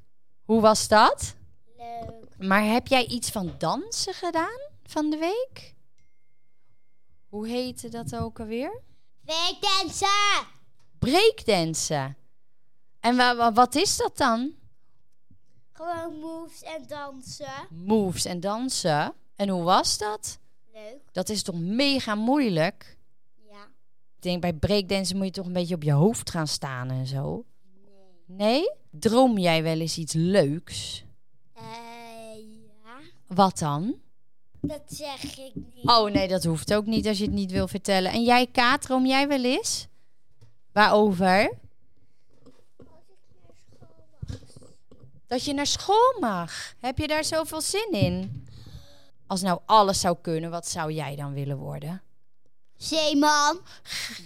Hoe 0.43 0.61
was 0.61 0.87
dat? 0.87 1.35
Leuk. 1.77 2.37
Maar 2.47 2.63
heb 2.63 2.87
jij 2.87 3.05
iets 3.05 3.29
van 3.29 3.55
dansen 3.57 4.13
gedaan 4.13 4.59
van 4.83 5.09
de 5.09 5.17
week? 5.17 5.73
Hoe 7.29 7.47
heette 7.47 7.89
dat 7.89 8.15
ook 8.15 8.39
alweer? 8.39 8.81
Weekdansen. 9.21 10.47
Breakdansen. 10.99 12.17
En 12.99 13.15
wa- 13.15 13.35
wa- 13.35 13.53
wat 13.53 13.75
is 13.75 13.97
dat 13.97 14.17
dan? 14.17 14.53
Gewoon 15.71 16.19
moves 16.19 16.61
en 16.63 16.87
dansen. 16.87 17.67
Moves 17.69 18.25
en 18.25 18.39
dansen. 18.39 19.13
En 19.35 19.49
hoe 19.49 19.63
was 19.63 19.97
dat? 19.97 20.39
Leuk. 20.73 20.99
Dat 21.11 21.29
is 21.29 21.43
toch 21.43 21.55
mega 21.59 22.15
moeilijk? 22.15 22.96
Denk 24.27 24.41
bij 24.41 24.53
breakdansen 24.53 25.17
moet 25.17 25.25
je 25.25 25.31
toch 25.31 25.45
een 25.45 25.53
beetje 25.53 25.75
op 25.75 25.83
je 25.83 25.91
hoofd 25.91 26.29
gaan 26.29 26.47
staan 26.47 26.89
en 26.89 27.05
zo. 27.05 27.45
Nee. 28.27 28.37
Nee? 28.37 28.71
Droom 28.91 29.37
jij 29.37 29.63
wel 29.63 29.79
eens 29.79 29.97
iets 29.97 30.13
leuks? 30.13 31.03
Eh, 31.53 31.63
ja. 32.83 32.97
Wat 33.27 33.57
dan? 33.59 33.95
Dat 34.61 34.81
zeg 34.85 35.23
ik 35.23 35.55
niet. 35.55 35.89
Oh 35.89 36.11
nee, 36.11 36.27
dat 36.27 36.43
hoeft 36.43 36.73
ook 36.73 36.85
niet 36.85 37.07
als 37.07 37.17
je 37.17 37.23
het 37.23 37.33
niet 37.33 37.51
wil 37.51 37.67
vertellen. 37.67 38.11
En 38.11 38.23
jij, 38.23 38.47
Kaat, 38.47 38.81
droom 38.81 39.05
jij 39.05 39.27
wel 39.27 39.43
eens? 39.43 39.87
Waarover? 40.71 41.53
Dat 45.27 45.43
je 45.43 45.53
naar 45.53 45.67
school 45.67 46.17
mag. 46.19 46.73
Heb 46.79 46.97
je 46.97 47.07
daar 47.07 47.23
zoveel 47.23 47.61
zin 47.61 47.91
in? 47.91 48.47
Als 49.27 49.41
nou 49.41 49.59
alles 49.65 49.99
zou 49.99 50.17
kunnen, 50.21 50.49
wat 50.49 50.67
zou 50.67 50.91
jij 50.91 51.15
dan 51.15 51.33
willen 51.33 51.57
worden? 51.57 52.01
Zeeman. 52.77 53.59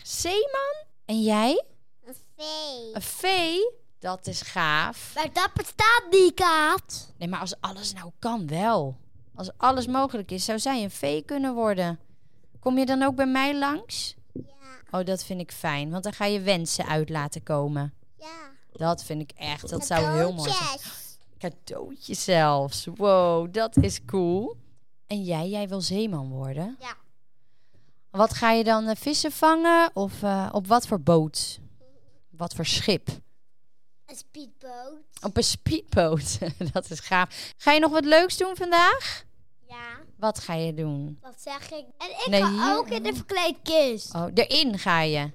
Zeeman? 0.04 0.86
En 1.06 1.22
jij? 1.22 1.64
Een 2.06 2.16
vee. 2.38 2.94
Een 2.94 3.02
vee? 3.02 3.72
Dat 4.00 4.28
is 4.28 4.42
gaaf. 4.42 5.12
Maar 5.16 5.34
dat 5.34 5.54
bestaat 5.54 6.04
niet, 6.12 6.34
Kaat. 6.34 7.14
Nee, 7.18 7.28
maar 7.28 7.40
als 7.40 7.56
alles 7.60 7.94
nou 7.94 8.12
kan, 8.20 8.48
wel. 8.48 8.98
Als 9.36 9.50
alles 9.58 9.88
mogelijk 9.88 10.32
is, 10.32 10.46
zou 10.46 10.60
zij 10.60 10.84
een 10.84 10.92
vee 10.92 11.22
kunnen 11.22 11.54
worden. 11.54 12.00
Kom 12.60 12.78
je 12.78 12.86
dan 12.86 13.04
ook 13.04 13.16
bij 13.16 13.26
mij 13.26 13.58
langs? 13.58 14.16
Ja. 14.34 14.42
Oh, 14.92 15.06
dat 15.06 15.24
vind 15.24 15.42
ik 15.42 15.52
fijn, 15.52 15.90
want 15.92 16.04
dan 16.04 16.14
ga 16.14 16.26
je 16.26 16.42
wensen 16.42 16.86
uit 16.86 17.10
laten 17.10 17.44
komen. 17.44 17.94
Ja. 18.18 18.52
Dat 18.72 19.04
vind 19.04 19.22
ik 19.22 19.32
echt, 19.38 19.70
dat 19.70 19.86
zou 19.86 20.18
heel 20.18 20.34
mooi 20.34 20.52
zijn. 20.52 20.80
Cadeautje 21.38 22.14
zelfs. 22.14 22.86
Wow, 22.96 23.54
dat 23.54 23.78
is 23.78 24.06
cool. 24.06 24.58
En 25.08 25.24
jij, 25.24 25.50
jij 25.50 25.68
wil 25.68 25.82
zeeman 25.82 26.30
worden? 26.30 26.78
Ja. 26.80 26.96
Wat 28.12 28.34
ga 28.34 28.52
je 28.52 28.64
dan 28.64 28.88
eh, 28.88 28.96
vissen 28.96 29.32
vangen? 29.32 29.90
Of 29.94 30.24
eh, 30.24 30.50
op 30.52 30.68
wat 30.68 30.88
voor 30.88 31.02
boot? 31.02 31.60
Wat 32.30 32.54
voor 32.54 32.66
schip? 32.66 33.10
Een 34.06 34.16
speedboot. 34.16 34.98
Op 35.22 35.38
een 35.38 35.44
speedboot. 35.44 36.38
dat 36.74 36.90
is 36.90 37.00
gaaf. 37.00 37.54
Ga 37.58 37.72
je 37.72 37.80
nog 37.80 37.92
wat 37.92 38.06
leuks 38.06 38.38
doen 38.38 38.56
vandaag? 38.56 39.24
Ja. 39.68 40.00
Wat 40.18 40.40
ga 40.40 40.54
je 40.54 40.74
doen? 40.74 41.18
Wat 41.22 41.42
zeg 41.42 41.72
ik? 41.72 41.86
En 41.98 42.10
ik 42.10 42.28
Nee, 42.30 42.42
ga 42.42 42.76
ook 42.76 42.90
in 42.90 43.04
de 43.04 43.14
verkleedkist. 43.14 44.14
Oh, 44.16 44.26
erin 44.34 44.80
ga 44.80 45.02
je. 45.02 45.12
Ja. 45.12 45.32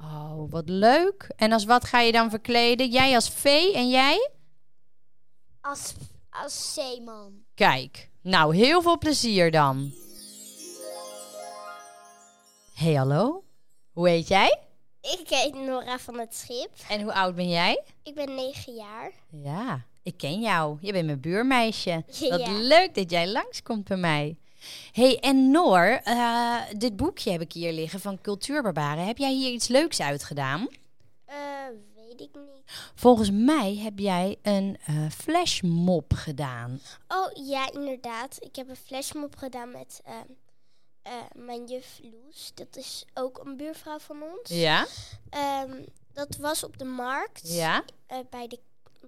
Oh, 0.00 0.50
wat 0.50 0.68
leuk. 0.68 1.32
En 1.36 1.52
als 1.52 1.64
wat 1.64 1.84
ga 1.84 2.00
je 2.00 2.12
dan 2.12 2.30
verkleden? 2.30 2.90
Jij 2.90 3.14
als 3.14 3.30
vee 3.30 3.74
en 3.74 3.88
jij? 3.88 4.30
Als, 5.60 5.94
als 6.30 6.74
zeeman. 6.74 7.32
Kijk, 7.54 8.10
nou 8.22 8.56
heel 8.56 8.82
veel 8.82 8.98
plezier 8.98 9.50
dan. 9.50 9.92
Hey, 12.78 12.94
hallo. 12.94 13.44
Hoe 13.92 14.08
heet 14.08 14.28
jij? 14.28 14.58
Ik 15.00 15.28
heet 15.28 15.54
Nora 15.54 15.98
van 15.98 16.18
het 16.18 16.34
Schip. 16.34 16.70
En 16.88 17.02
hoe 17.02 17.12
oud 17.12 17.34
ben 17.34 17.48
jij? 17.48 17.82
Ik 18.02 18.14
ben 18.14 18.34
negen 18.34 18.74
jaar. 18.74 19.12
Ja, 19.30 19.84
ik 20.02 20.16
ken 20.16 20.40
jou. 20.40 20.78
Je 20.80 20.92
bent 20.92 21.06
mijn 21.06 21.20
buurmeisje. 21.20 22.04
Wat 22.30 22.40
Ja. 22.40 22.52
leuk 22.52 22.94
dat 22.94 23.10
jij 23.10 23.28
langskomt 23.28 23.84
bij 23.88 23.96
mij. 23.96 24.38
hey, 24.92 25.18
en 25.18 25.50
Noor, 25.50 26.00
eh, 26.04 26.56
dit 26.76 26.96
boekje 26.96 27.30
heb 27.30 27.40
ik 27.40 27.52
hier 27.52 27.72
liggen 27.72 28.00
van 28.00 28.20
Cultuurbarbaren. 28.20 29.06
Heb 29.06 29.18
jij 29.18 29.32
hier 29.32 29.50
iets 29.52 29.68
leuks 29.68 30.00
uitgedaan? 30.00 30.68
Eh, 31.24 31.36
weet 31.94 32.20
ik 32.20 32.30
niet. 32.34 32.62
Volgens 32.94 33.30
mij 33.30 33.76
heb 33.76 33.98
jij 33.98 34.36
een 34.42 34.76
eh 34.86 35.08
flashmob 35.10 36.12
gedaan. 36.14 36.80
Oh 37.08 37.46
ja, 37.48 37.72
inderdaad. 37.72 38.36
Ik 38.40 38.56
heb 38.56 38.68
een 38.68 38.76
flashmob 38.76 39.36
gedaan 39.36 39.70
met 39.70 40.00
eh, 41.08 41.42
mijn 41.44 41.64
juf 41.66 42.00
Loes. 42.02 42.50
Dat 42.54 42.76
is 42.76 43.04
ook 43.14 43.38
een 43.38 43.56
buurvrouw 43.56 43.98
van 43.98 44.22
ons. 44.22 44.48
Ja? 44.50 44.86
Ehm, 45.30 45.82
dat 46.12 46.36
was 46.36 46.64
op 46.64 46.78
de 46.78 46.84
markt 46.84 47.40
Ja? 47.52 47.84
eh, 48.06 48.18
bij, 48.30 48.46
de, 48.48 48.58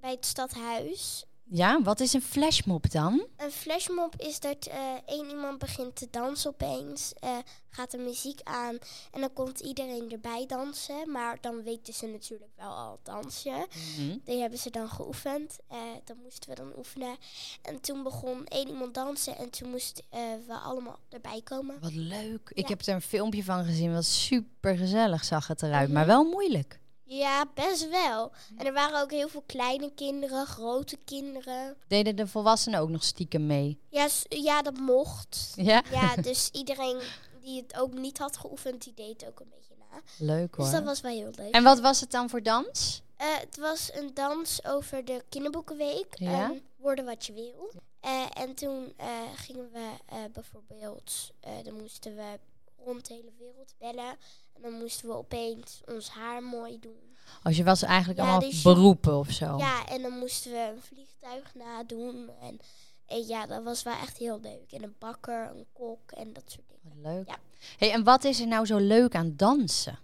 bij 0.01 0.11
het 0.11 0.27
stadhuis. 0.27 1.25
Ja, 1.53 1.83
wat 1.83 2.01
is 2.01 2.13
een 2.13 2.23
flashmob 2.23 2.91
dan? 2.91 3.27
Een 3.37 3.51
flashmob 3.51 4.15
is 4.17 4.41
dat 4.41 4.67
eh, 4.67 4.79
één 5.07 5.29
iemand 5.29 5.59
begint 5.59 5.97
te 5.97 6.09
dansen 6.11 6.51
opeens. 6.51 7.13
eh, 7.21 7.37
gaat 7.71 7.91
de 7.91 7.99
muziek 7.99 8.41
aan 8.43 8.79
en 9.13 9.21
dan 9.21 9.33
komt 9.33 9.61
iedereen 9.61 10.11
erbij 10.13 10.45
dansen. 10.47 11.11
Maar 11.11 11.39
dan 11.41 11.63
weten 11.63 11.95
ze 11.95 12.07
natuurlijk 12.07 12.51
wel 12.57 12.69
al 12.71 12.91
het 12.93 13.05
dansje. 13.05 13.67
Mhm. 13.97 14.17
Die 14.25 14.41
hebben 14.41 14.59
ze 14.59 14.71
dan 14.71 14.89
geoefend. 14.89 15.59
eh 15.69 15.79
dat 16.05 16.17
moesten 16.23 16.51
we 16.51 16.57
dan 16.57 16.73
oefenen. 16.77 17.17
En 17.63 17.81
toen 17.81 18.03
begon 18.03 18.47
één 18.47 18.69
iemand 18.69 18.95
dansen 18.95 19.37
en 19.37 19.51
toen 19.51 19.71
moesten 19.71 20.05
we 20.47 20.55
allemaal 20.65 20.99
erbij 21.09 21.41
komen. 21.45 21.81
Wat 21.81 21.95
leuk. 21.95 22.51
Ik 22.55 22.63
Ja. 22.63 22.69
heb 22.69 22.83
er 22.83 22.95
een 22.95 23.03
filmpje 23.03 23.45
van 23.45 23.65
gezien. 23.65 23.93
Wat 23.93 24.05
super 24.05 24.77
gezellig 24.77 25.25
zag 25.25 25.47
het 25.47 25.63
eruit. 25.63 25.85
Mhm. 25.89 25.93
Maar 25.97 26.07
wel 26.07 26.25
moeilijk. 26.25 26.81
Ja, 27.13 27.45
best 27.55 27.89
wel. 27.89 28.33
En 28.57 28.67
er 28.67 28.73
waren 28.73 29.01
ook 29.01 29.11
heel 29.11 29.29
veel 29.29 29.43
kleine 29.47 29.93
kinderen, 29.95 30.47
grote 30.47 30.99
kinderen. 31.05 31.77
Deden 31.87 32.17
de 32.17 32.27
volwassenen 32.27 32.81
ook 32.81 32.89
nog 32.89 33.05
stiekem 33.05 33.47
mee? 33.47 33.79
Ja, 33.89 34.09
ja 34.29 34.63
dat 34.63 34.77
mocht. 34.77 35.53
Ja? 35.57 35.83
Ja, 35.91 36.17
dus 36.23 36.49
iedereen 36.53 37.01
die 37.41 37.63
het 37.63 37.77
ook 37.77 37.93
niet 37.93 38.19
had 38.19 38.37
geoefend, 38.37 38.85
die 38.85 38.95
deed 38.95 39.21
het 39.21 39.31
ook 39.31 39.41
een 39.41 39.53
beetje 39.55 39.75
na. 39.79 40.01
Leuk 40.19 40.55
hoor. 40.55 40.65
Dus 40.65 40.75
dat 40.75 40.85
was 40.85 41.01
wel 41.01 41.13
heel 41.13 41.31
leuk. 41.35 41.55
En 41.55 41.63
wat 41.63 41.81
was 41.81 42.01
het 42.01 42.11
dan 42.11 42.29
voor 42.29 42.43
dans? 42.43 43.03
Eh, 43.17 43.27
het 43.39 43.57
was 43.57 43.91
een 43.95 44.11
dans 44.15 44.65
over 44.65 45.05
de 45.05 45.25
kinderboekenweek. 45.29 46.19
Ja? 46.19 46.45
en 46.45 46.63
Worden 46.77 47.05
wat 47.05 47.27
je 47.27 47.33
wil. 47.33 47.71
Eh, 48.01 48.25
en 48.35 48.55
toen 48.55 48.93
eh, 48.97 49.07
gingen 49.35 49.71
we 49.73 49.89
bijvoorbeeld, 50.33 51.31
eh, 51.41 51.53
dan 51.65 51.75
moesten 51.75 52.17
we 52.17 52.39
rond 52.85 53.07
de 53.07 53.15
hele 53.15 53.33
wereld 53.39 53.75
bellen. 53.79 54.17
En 54.55 54.63
dan 54.63 54.73
moesten 54.73 55.09
we 55.09 55.15
opeens 55.15 55.81
ons 55.87 56.09
haar 56.09 56.43
mooi 56.43 56.79
doen. 56.79 57.17
Als 57.43 57.57
je 57.57 57.65
was 57.65 57.83
eigenlijk 57.83 58.19
Ja, 58.19 58.25
allemaal 58.25 58.51
dus 58.51 58.63
beroepen 58.63 59.19
of 59.19 59.31
zo. 59.31 59.57
Ja, 59.59 59.87
en 59.89 60.03
dan 60.03 60.19
moesten 60.19 60.53
we 60.53 60.59
een 60.59 60.83
vliegtuig 60.83 61.55
nadoen. 61.55 62.31
En, 62.41 62.61
en 63.07 63.27
ja, 63.27 63.47
dat 63.47 63.63
was 63.63 63.83
wel 63.83 63.95
echt 63.95 64.17
heel 64.17 64.41
leuk. 64.41 64.73
En 64.73 64.83
een 64.83 64.95
bakker, 64.99 65.51
een 65.51 65.67
kok 65.73 66.11
en 66.11 66.33
dat 66.33 66.43
soort 66.47 66.67
dingen. 66.69 67.01
Leuk. 67.03 67.29
Ja. 67.29 67.39
Hey, 67.79 67.93
en 67.93 68.05
wat 68.05 68.25
is 68.25 68.41
er 68.41 68.47
nou 68.47 68.67
zo 68.67 68.77
leuk 68.79 69.15
aan 69.15 69.37
dansen? 69.37 69.99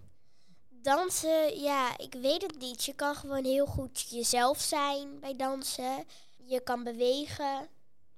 Dansen, 0.69 1.59
ja, 1.61 1.97
ik 1.97 2.13
weet 2.13 2.41
het 2.41 2.59
niet. 2.59 2.83
Je 2.83 2.93
kan 2.93 3.15
gewoon 3.15 3.43
heel 3.43 3.65
goed 3.65 4.05
jezelf 4.09 4.59
zijn 4.61 5.19
bij 5.19 5.35
dansen. 5.35 6.05
Je 6.37 6.59
kan 6.59 6.83
bewegen. 6.83 7.67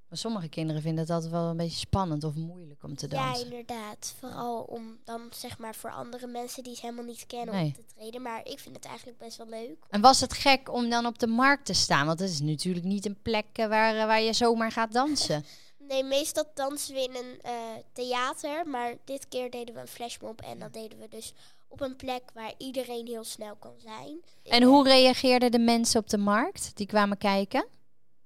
Maar 0.10 0.18
sommige 0.18 0.48
kinderen 0.50 0.82
vinden 0.82 1.00
het 1.04 1.10
altijd 1.14 1.32
wel 1.32 1.44
een 1.50 1.58
beetje 1.58 1.78
spannend 1.78 2.24
of 2.24 2.36
moeilijk 2.36 2.84
om 2.84 2.96
te 2.96 3.08
Ja, 3.10 3.26
dansen. 3.26 3.44
inderdaad. 3.46 4.14
Vooral 4.20 4.62
om 4.62 4.98
dan 5.04 5.22
zeg 5.32 5.58
maar 5.58 5.76
voor 5.76 5.92
andere 5.92 6.28
mensen 6.28 6.64
die 6.64 6.72
het 6.72 6.82
helemaal 6.82 7.04
niet 7.04 7.26
kennen 7.28 7.56
Nee. 7.56 7.66
om 7.66 7.74
te 7.74 7.94
treden. 7.96 8.22
Maar 8.22 8.40
ik 8.46 8.60
vind 8.60 8.76
het 8.76 8.86
eigenlijk 8.86 9.18
best 9.18 9.38
wel 9.38 9.48
leuk. 9.48 9.76
En 9.90 10.02
was 10.02 10.20
het 10.20 10.34
gek 10.34 10.74
om 10.74 10.90
dan 10.90 11.06
op 11.06 11.20
de 11.20 11.28
markt 11.28 11.66
te 11.66 11.74
staan? 11.74 12.06
Want 12.06 12.20
het 12.20 12.30
is 12.30 12.40
natuurlijk 12.42 12.86
niet 12.86 13.06
een 13.06 13.22
plek 13.22 13.46
eh, 13.54 13.68
waar, 13.68 13.96
eh, 13.96 14.06
waar 14.06 14.22
je 14.22 14.34
zomaar 14.34 14.72
gaat 14.72 14.92
dansen. 14.94 15.46
Nee, 15.88 16.04
meestal 16.04 16.44
dansen 16.54 16.94
we 16.94 17.02
in 17.04 17.16
een 17.16 17.42
eh, 17.42 17.52
theater. 17.94 18.68
Maar 18.68 18.96
dit 19.06 19.28
keer 19.28 19.50
deden 19.52 19.74
we 19.76 19.82
een 19.82 19.88
flashmob. 19.88 20.42
En 20.42 20.60
dat 20.60 20.74
deden 20.74 21.00
we 21.00 21.08
dus 21.08 21.34
op 21.68 21.82
een 21.82 21.96
plek 21.96 22.22
waar 22.34 22.54
iedereen 22.58 23.08
heel 23.08 23.24
snel 23.24 23.56
kan 23.56 23.74
zijn. 23.78 24.22
En 24.44 24.64
hoe 24.64 24.84
reageerden 24.84 25.52
de 25.52 25.60
mensen 25.60 26.00
op 26.00 26.10
de 26.10 26.18
markt? 26.18 26.72
Die 26.76 26.88
kwamen 26.88 27.18
kijken? 27.18 27.66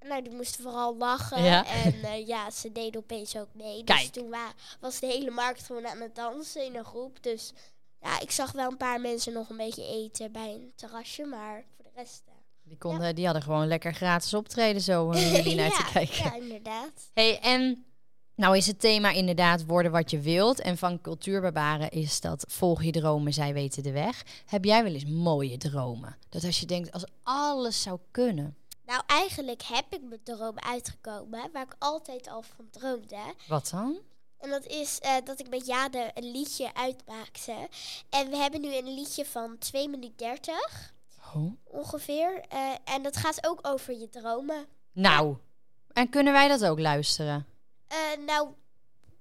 Nou, 0.08 0.22
die 0.22 0.32
moesten 0.36 0.64
vooral 0.64 0.98
lachen. 0.98 1.44
Ja. 1.44 1.66
En 1.66 2.04
eh, 2.04 2.28
ja, 2.28 2.50
ze 2.52 2.72
deden 2.72 3.02
opeens 3.02 3.38
ook 3.38 3.48
mee. 3.54 3.84
Kijk. 3.84 4.00
Dus 4.00 4.10
toen 4.10 4.30
wa- 4.30 4.54
was 4.80 5.00
de 5.00 5.08
hele 5.08 5.32
markt 5.32 5.64
gewoon 5.64 5.88
aan 5.88 6.02
het 6.02 6.16
dansen 6.16 6.66
in 6.66 6.76
een 6.76 6.86
groep. 6.86 7.24
Dus 7.24 7.54
ja, 8.02 8.20
ik 8.20 8.32
zag 8.32 8.52
wel 8.52 8.72
een 8.72 8.78
paar 8.78 9.02
mensen 9.02 9.34
nog 9.34 9.50
een 9.50 9.58
beetje 9.58 9.88
eten 9.88 10.32
bij 10.32 10.54
een 10.54 10.72
terrasje. 10.76 11.26
Maar 11.26 11.64
voor 11.76 11.84
de 11.86 11.92
rest... 11.96 12.22
eh, 12.28 12.34
Die, 12.64 12.78
konden, 12.78 13.16
die 13.16 13.26
hadden 13.26 13.44
gewoon 13.44 13.68
lekker 13.68 13.94
gratis 13.94 14.34
optreden 14.34 14.82
zo 14.82 15.04
om 15.06 15.14
jullie 15.36 15.56
naar 15.56 15.70
te 15.70 15.76
ja, 15.84 15.92
kijken. 15.92 16.24
Ja, 16.24 16.36
inderdaad. 16.36 16.92
Hey, 17.14 17.40
en 17.40 17.86
nou 18.36 18.58
is 18.58 18.68
het 18.68 18.80
thema 18.80 19.10
inderdaad 19.12 19.66
worden 19.66 19.92
wat 19.92 20.12
je 20.12 20.20
wilt. 20.20 20.60
En 20.60 20.78
van 20.78 21.02
cultuurbarbaren 21.02 21.90
is 21.90 22.22
dat 22.22 22.46
volg 22.48 22.84
je 22.84 22.92
dromen, 22.92 23.34
zij 23.34 23.54
weten 23.54 23.84
de 23.84 23.92
weg. 23.92 24.24
Heb 24.46 24.66
jij 24.66 24.84
wel 24.84 24.94
eens 24.94 25.06
mooie 25.06 25.58
dromen? 25.58 26.18
Dat 26.30 26.44
als 26.44 26.60
je 26.60 26.66
denkt, 26.66 26.92
als 26.92 27.06
alles 27.24 27.82
zou 27.82 28.00
kunnen. 28.12 28.58
Nou, 28.86 29.02
eigenlijk 29.08 29.62
heb 29.64 29.86
ik 29.94 30.02
mijn 30.02 30.24
droom 30.24 30.60
uitgekomen, 30.60 31.50
waar 31.52 31.64
ik 31.64 31.76
altijd 31.80 32.28
al 32.28 32.42
van 32.42 32.70
droomde. 32.70 33.34
Wat 33.48 33.70
dan? 33.72 33.98
En 34.38 34.50
dat 34.50 34.66
is 34.66 35.00
eh, 35.00 35.16
dat 35.24 35.40
ik 35.40 35.50
met 35.50 35.66
Jade 35.66 36.12
een 36.14 36.32
liedje 36.32 36.74
uitmaakte. 36.74 37.68
En 38.10 38.30
we 38.30 38.36
hebben 38.38 38.62
nu 38.62 38.76
een 38.76 38.94
liedje 38.94 39.26
van 39.26 39.58
2 39.58 39.90
minuten 39.90 40.18
30 40.18 40.94
Oh. 41.36 41.52
ongeveer. 41.64 42.42
Eh, 42.50 42.72
en 42.84 43.04
dat 43.04 43.18
gaat 43.18 43.48
ook 43.48 43.60
over 43.68 44.00
je 44.00 44.10
dromen. 44.10 44.66
Nou, 44.92 45.38
en 45.94 46.10
kunnen 46.10 46.34
wij 46.34 46.48
dat 46.48 46.66
ook 46.66 46.80
luisteren? 46.80 47.46
Eh, 47.88 47.98
nou, 48.26 48.50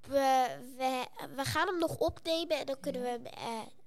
we, 0.08 0.46
we, 0.76 1.04
we 1.36 1.44
gaan 1.44 1.66
hem 1.66 1.78
nog 1.78 1.96
opnemen 1.96 2.58
en 2.58 2.66
dan 2.66 2.80
kunnen 2.80 3.02
we 3.02 3.08
hem 3.08 3.26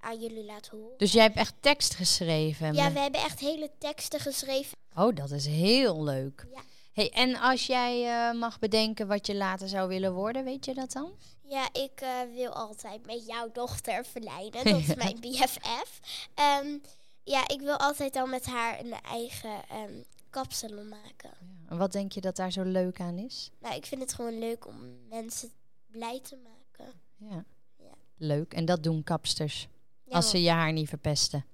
aan 0.06 0.20
jullie 0.20 0.46
laten 0.46 0.78
horen. 0.78 0.98
Dus 0.98 1.12
jij 1.12 1.24
hebt 1.24 1.38
echt 1.38 1.54
tekst 1.60 1.96
geschreven? 1.96 2.74
Ja, 2.74 2.92
we 2.92 3.00
hebben 3.00 3.22
echt 3.22 3.40
hele 3.40 3.72
teksten 3.78 4.20
geschreven. 4.20 4.78
Oh, 4.96 5.16
dat 5.16 5.32
is 5.32 5.46
heel 5.46 6.04
leuk. 6.04 6.46
Ja. 6.54 6.62
Hey, 6.94 7.10
en 7.10 7.36
als 7.36 7.66
jij 7.66 8.06
eh, 8.06 8.40
mag 8.40 8.60
bedenken 8.60 9.08
wat 9.08 9.28
je 9.28 9.36
later 9.36 9.68
zou 9.68 9.88
willen 9.88 10.14
worden, 10.14 10.44
weet 10.44 10.66
je 10.66 10.74
dat 10.74 10.92
dan? 10.92 11.12
Ja, 11.42 11.70
ik 11.74 12.02
eh, 12.02 12.10
wil 12.34 12.50
altijd 12.52 13.06
met 13.06 13.26
jouw 13.26 13.52
dochter 13.52 14.06
verleiden. 14.06 14.64
Dat 14.72 14.80
is 14.80 14.96
mijn 14.96 15.20
BFF. 15.20 16.00
Ehm, 16.34 16.78
ja, 17.24 17.48
ik 17.48 17.62
wil 17.62 17.78
altijd 17.78 18.14
dan 18.14 18.30
met 18.30 18.46
haar 18.46 18.80
een 18.80 18.94
eigen 18.94 19.62
ehm 19.70 20.02
kapsalon 20.30 20.88
maken. 20.88 21.32
En 21.68 21.78
wat 21.78 21.92
denk 21.92 22.12
je 22.12 22.22
dat 22.22 22.36
daar 22.36 22.52
zo 22.52 22.64
leuk 22.64 23.00
aan 23.00 23.18
is? 23.18 23.52
Nou, 23.60 23.76
ik 23.76 23.86
vind 23.86 24.02
het 24.02 24.14
gewoon 24.14 24.40
leuk 24.40 24.68
om 24.68 25.08
mensen 25.10 25.50
blij 25.92 26.20
te 26.22 26.38
maken. 26.44 26.94
Ja. 27.18 27.46
Ja. 27.78 27.94
Leuk. 28.18 28.54
En 28.54 28.66
dat 28.66 28.84
doen 28.84 29.04
kapsters. 29.04 29.68
Ja, 30.06 30.16
als 30.16 30.30
ze 30.30 30.42
je 30.42 30.50
haar 30.50 30.72
niet 30.72 30.90
verpesten. 30.90 31.46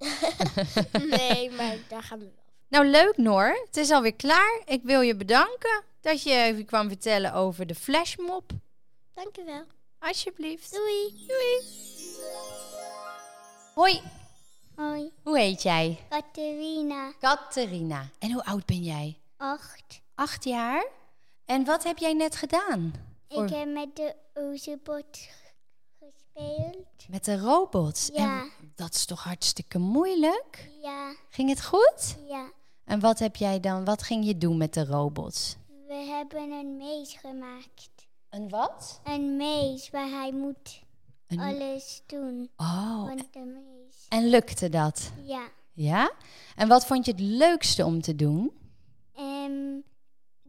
nee, 1.17 1.51
maar 1.51 1.77
daar 1.88 2.03
gaan 2.03 2.20
we 2.20 2.25
wel. 2.25 2.43
Nou, 2.67 2.86
leuk 2.86 3.17
Noor. 3.17 3.62
Het 3.65 3.77
is 3.77 3.91
alweer 3.91 4.15
klaar. 4.15 4.62
Ik 4.65 4.84
wil 4.84 5.01
je 5.01 5.15
bedanken 5.15 5.84
dat 6.01 6.24
je 6.24 6.36
even 6.36 6.65
kwam 6.65 6.88
vertellen 6.88 7.34
over 7.34 7.67
de 7.67 7.75
flashmob. 7.75 8.51
Dankjewel. 9.13 9.63
Alsjeblieft. 10.00 10.72
Doei. 10.72 11.25
Doei. 11.27 11.61
Hoi, 13.74 14.01
Hoi, 14.75 15.11
hoe 15.24 15.40
heet 15.40 15.61
jij? 15.61 16.00
Katerina, 16.09 17.14
Catharina. 17.20 18.09
En 18.20 18.31
hoe 18.31 18.46
oud 18.46 18.66
ben 18.66 18.83
jij? 18.83 19.18
8. 19.37 20.01
Acht 20.16 20.44
jaar. 20.44 20.85
En 21.46 21.66
wat 21.66 21.83
heb 21.83 21.98
jij 21.98 22.14
net 22.14 22.35
gedaan? 22.35 22.94
Ik 23.27 23.50
heb 23.50 23.68
met 23.68 23.96
de 23.96 24.16
Oezebot 24.35 25.20
gespeeld. 26.33 26.85
Met 27.09 27.25
de 27.25 27.39
robots. 27.39 28.09
Ja. 28.13 28.41
En 28.41 28.51
dat 28.75 28.94
is 28.94 29.05
toch 29.05 29.24
hartstikke 29.24 29.79
moeilijk? 29.79 30.70
Ja, 30.81 31.15
Ging 31.29 31.50
het 31.50 31.65
goed? 31.65 32.15
ja. 32.27 32.51
En 32.85 33.00
wat 33.00 33.20
heb 33.20 33.35
jij 33.35 33.59
dan? 33.59 33.85
Wat 33.85 34.03
ging 34.03 34.25
je 34.25 34.37
doen 34.37 34.57
met 34.57 34.74
de 34.74 34.85
robots? 34.85 35.55
We 35.87 35.94
hebben 35.94 36.51
een 36.51 36.77
mees 36.77 37.13
gemaakt. 37.13 37.89
Een 38.29 38.50
wat? 38.50 39.01
Een 39.03 39.35
mees 39.37 39.89
waar 39.89 40.09
hij 40.09 40.31
moet 40.33 40.81
Een... 41.27 41.39
alles 41.39 42.01
doen. 42.05 42.50
Oh, 42.57 43.05
Van 43.07 43.17
de 43.31 43.39
mees. 43.39 44.05
en 44.09 44.29
lukte 44.29 44.70
dat? 44.70 45.11
Ja. 45.24 45.48
Ja? 45.74 46.11
En 46.55 46.67
wat 46.67 46.85
vond 46.85 47.05
je 47.05 47.11
het 47.11 47.20
leukste 47.22 47.85
om 47.85 48.01
te 48.01 48.15
doen? 48.15 48.51
Ehm, 49.15 49.79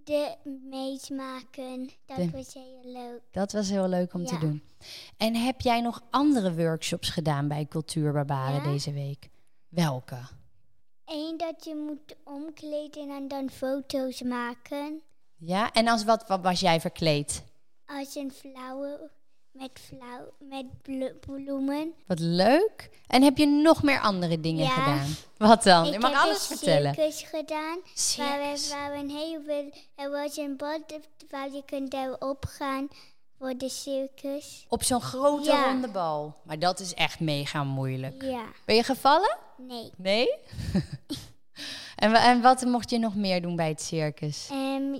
de 0.05 0.37
mees 0.71 1.09
maken. 1.09 1.91
Dat 2.07 2.17
De- 2.17 2.31
was 2.31 2.55
heel 2.55 2.81
leuk. 2.85 3.21
Dat 3.31 3.53
was 3.53 3.69
heel 3.69 3.89
leuk 3.89 4.15
om 4.15 4.25
te 4.27 4.39
doen. 4.39 4.63
En 5.17 5.35
heb 5.35 5.61
jij 5.61 5.81
nog 5.81 6.03
andere 6.11 6.55
workshops 6.55 7.09
gedaan 7.09 7.49
bij 7.49 7.67
Cultuurbarbaren 7.67 8.63
Ja. 8.63 8.71
deze 8.73 8.93
week? 8.93 9.29
Welke? 9.69 10.19
Eén 11.05 11.37
dat 11.37 11.65
je 11.65 11.75
moet 11.75 12.17
omkleden 12.25 13.11
en 13.11 13.29
dan 13.29 13.51
foto's 13.51 14.23
maken. 14.23 15.01
Ja, 15.37 15.73
en 15.73 15.89
als 15.89 16.05
wat, 16.05 16.27
wat 16.29 16.41
was 16.43 16.61
jij 16.61 16.81
verkleed? 16.81 17.45
Als 17.87 18.15
een 18.15 18.33
flauwe 18.33 19.11
met, 19.53 19.71
flauw, 19.81 20.33
met 20.39 20.83
blo- 20.83 21.13
bloemen. 21.21 21.93
Wat 22.07 22.19
leuk. 22.19 22.91
En 23.07 23.23
heb 23.23 23.37
je 23.39 23.47
nog 23.47 23.83
meer 23.83 24.01
andere 24.01 24.41
dingen 24.41 24.65
Ja. 24.65 24.71
gedaan? 24.71 25.07
Wat 25.37 25.63
dan? 25.63 25.85
je 25.87 25.93
ik 25.93 26.01
mag 26.01 26.11
heb 26.11 26.21
alles 26.21 26.51
een 26.51 26.57
vertellen. 26.57 26.95
circus 26.95 27.23
gedaan. 27.23 27.79
Waar 28.17 28.39
we, 28.39 28.57
Circus. 28.57 28.71
waar 28.71 28.93
we 28.93 28.99
een 28.99 29.11
heel. 29.11 29.71
Er 29.95 30.11
was 30.11 30.37
een 30.37 30.57
bad 30.57 30.81
waar 31.31 31.51
je 31.53 31.63
kunt 31.67 31.95
erop 31.95 32.45
gaan 32.49 32.89
voor 33.39 33.57
de 33.57 33.69
circus. 33.69 34.67
Op 34.69 34.83
zo'n 34.83 35.01
grote 35.01 35.51
Ja. 35.51 35.65
ronde 35.65 35.89
bal. 35.89 36.35
Maar 36.45 36.59
dat 36.59 36.81
is 36.81 36.95
echt 36.95 37.21
mega 37.21 37.65
moeilijk. 37.65 38.23
Ja, 38.23 38.45
Ben 38.65 38.77
je 38.77 38.83
gevallen? 38.83 39.37
nee. 39.57 39.91
Nee? 39.97 40.29
en, 41.97 42.15
en 42.15 42.41
wat 42.43 42.63
mocht 42.65 42.91
je 42.91 42.99
nog 42.99 43.15
meer 43.15 43.43
doen 43.43 43.57
bij 43.57 43.69
het 43.69 43.83
circus? 43.83 44.49
Ehm, 44.51 44.93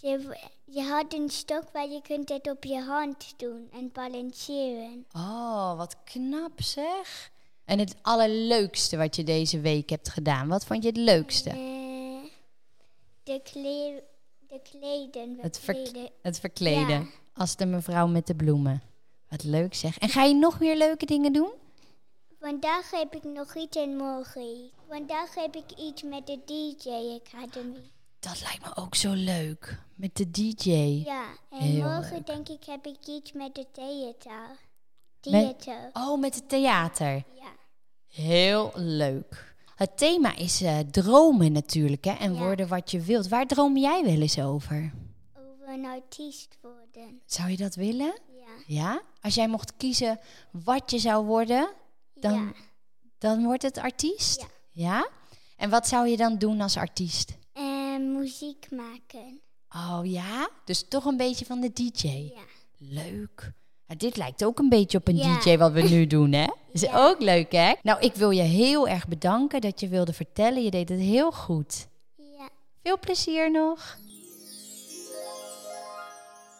je, 0.00 0.36
je 0.70 0.82
had 0.82 1.14
een 1.14 1.30
stok 1.30 1.64
waar 1.72 1.88
je 1.88 2.02
kunt 2.02 2.28
het 2.28 2.50
op 2.50 2.64
je 2.64 2.80
hand 2.80 3.34
doen 3.36 3.68
en 3.72 3.90
balanceren. 3.92 5.06
Oh, 5.12 5.76
wat 5.76 5.96
knap 6.04 6.62
zeg. 6.62 7.30
En 7.64 7.78
het 7.78 7.94
allerleukste 8.02 8.96
wat 8.96 9.16
je 9.16 9.22
deze 9.24 9.60
week 9.60 9.90
hebt 9.90 10.08
gedaan. 10.08 10.48
Wat 10.48 10.64
vond 10.64 10.82
je 10.82 10.88
het 10.88 10.96
leukste? 10.96 11.50
Eh, 11.50 11.56
de, 13.22 13.40
kle 13.42 14.02
de 14.48 14.60
kleden. 14.70 15.38
Het 15.40 15.58
ver- 15.58 15.74
verkleden. 15.74 16.10
Het 16.22 16.40
verkleden. 16.40 17.00
Ja. 17.00 17.06
Als 17.34 17.56
de 17.56 17.66
mevrouw 17.66 18.06
met 18.06 18.26
de 18.26 18.34
bloemen. 18.34 18.82
Wat 19.28 19.44
leuk 19.44 19.74
zeg. 19.74 19.98
En 19.98 20.08
ga 20.08 20.24
je 20.24 20.34
nog 20.34 20.60
meer 20.60 20.76
leuke 20.76 21.06
dingen 21.06 21.32
doen? 21.32 21.50
Vandaag 22.40 22.90
heb 22.90 23.14
ik 23.14 23.24
nog 23.24 23.54
iets 23.56 23.76
en 23.76 23.96
morgen 23.96 24.42
iets. 24.42 24.72
Vandaag 24.88 25.34
heb 25.34 25.56
ik 25.56 25.78
iets 25.78 26.02
met 26.02 26.26
de 26.26 26.38
DJ 26.44 26.88
Academy. 26.90 27.90
Dat 28.20 28.40
lijkt 28.42 28.64
me 28.64 28.76
ook 28.76 28.94
zo 28.94 29.12
leuk. 29.12 29.78
Met 29.94 30.16
de 30.16 30.30
DJ. 30.30 30.70
Ja, 31.04 31.24
en 31.50 31.58
Heel 31.58 31.82
morgen 31.82 32.12
leuk. 32.14 32.26
denk 32.26 32.48
ik 32.48 32.64
heb 32.64 32.86
ik 32.86 33.06
iets 33.06 33.32
met 33.32 33.54
de 33.54 33.66
theater. 33.72 34.58
Met- 35.30 35.60
Theater. 35.60 35.90
Oh, 35.92 36.20
met 36.20 36.34
het 36.34 36.48
theater. 36.48 37.12
Ja. 37.34 37.52
Heel 38.08 38.70
leuk. 38.74 39.54
Het 39.74 39.98
thema 39.98 40.36
is 40.36 40.60
eh, 40.62 40.78
dromen 40.78 41.52
natuurlijk, 41.52 42.04
hè? 42.04 42.12
En 42.12 42.32
Ja. 42.34 42.38
worden 42.38 42.68
wat 42.68 42.90
je 42.90 43.00
wilt. 43.00 43.28
Waar 43.28 43.46
droom 43.46 43.76
jij 43.76 44.04
wel 44.04 44.20
eens 44.20 44.38
over? 44.40 44.92
Over 45.36 45.68
een 45.74 45.84
artiest 45.84 46.58
worden. 46.62 47.20
Zou 47.26 47.50
je 47.50 47.56
dat 47.56 47.74
willen? 47.74 48.18
Ja. 48.38 48.46
Ja? 48.66 49.02
Als 49.20 49.34
jij 49.34 49.48
mocht 49.48 49.76
kiezen 49.76 50.20
wat 50.50 50.90
je 50.90 50.98
zou 50.98 51.26
worden, 51.26 51.70
Dan- 52.14 52.34
ja. 52.34 52.52
dan 53.18 53.44
wordt 53.44 53.62
het 53.62 53.78
artiest? 53.78 54.40
Ja. 54.40 54.48
Ja? 54.72 55.08
En 55.56 55.70
wat 55.70 55.88
zou 55.88 56.08
je 56.08 56.16
dan 56.16 56.38
doen 56.38 56.60
als 56.60 56.76
artiest? 56.76 57.38
En 58.00 58.12
muziek 58.18 58.66
maken. 58.70 59.40
Oh 59.68 60.00
ja? 60.02 60.48
Dus 60.64 60.88
toch 60.88 61.04
een 61.04 61.16
beetje 61.16 61.44
van 61.44 61.60
de 61.60 61.72
DJ. 61.72 62.06
Ja. 62.08 62.42
Leuk. 62.78 63.52
Ja, 63.86 63.94
dit 63.94 64.16
lijkt 64.16 64.44
ook 64.44 64.58
een 64.58 64.68
beetje 64.68 64.98
op 64.98 65.08
een 65.08 65.16
Ja. 65.16 65.38
DJ 65.38 65.56
wat 65.56 65.72
we 65.72 65.82
nu 65.82 66.06
doen, 66.16 66.32
hè? 66.32 66.46
Is 66.72 66.80
Ja. 66.80 67.08
ook 67.08 67.20
leuk, 67.20 67.52
hè? 67.52 67.74
Nou, 67.82 68.00
ik 68.00 68.14
wil 68.14 68.30
je 68.30 68.42
heel 68.42 68.88
erg 68.88 69.08
bedanken 69.08 69.60
dat 69.60 69.80
je 69.80 69.88
wilde 69.88 70.12
vertellen. 70.12 70.62
Je 70.62 70.70
deed 70.70 70.88
het 70.88 70.98
heel 71.00 71.32
goed. 71.32 71.86
Ja. 72.16 72.48
Veel 72.82 72.98
plezier 72.98 73.50
nog. 73.50 73.98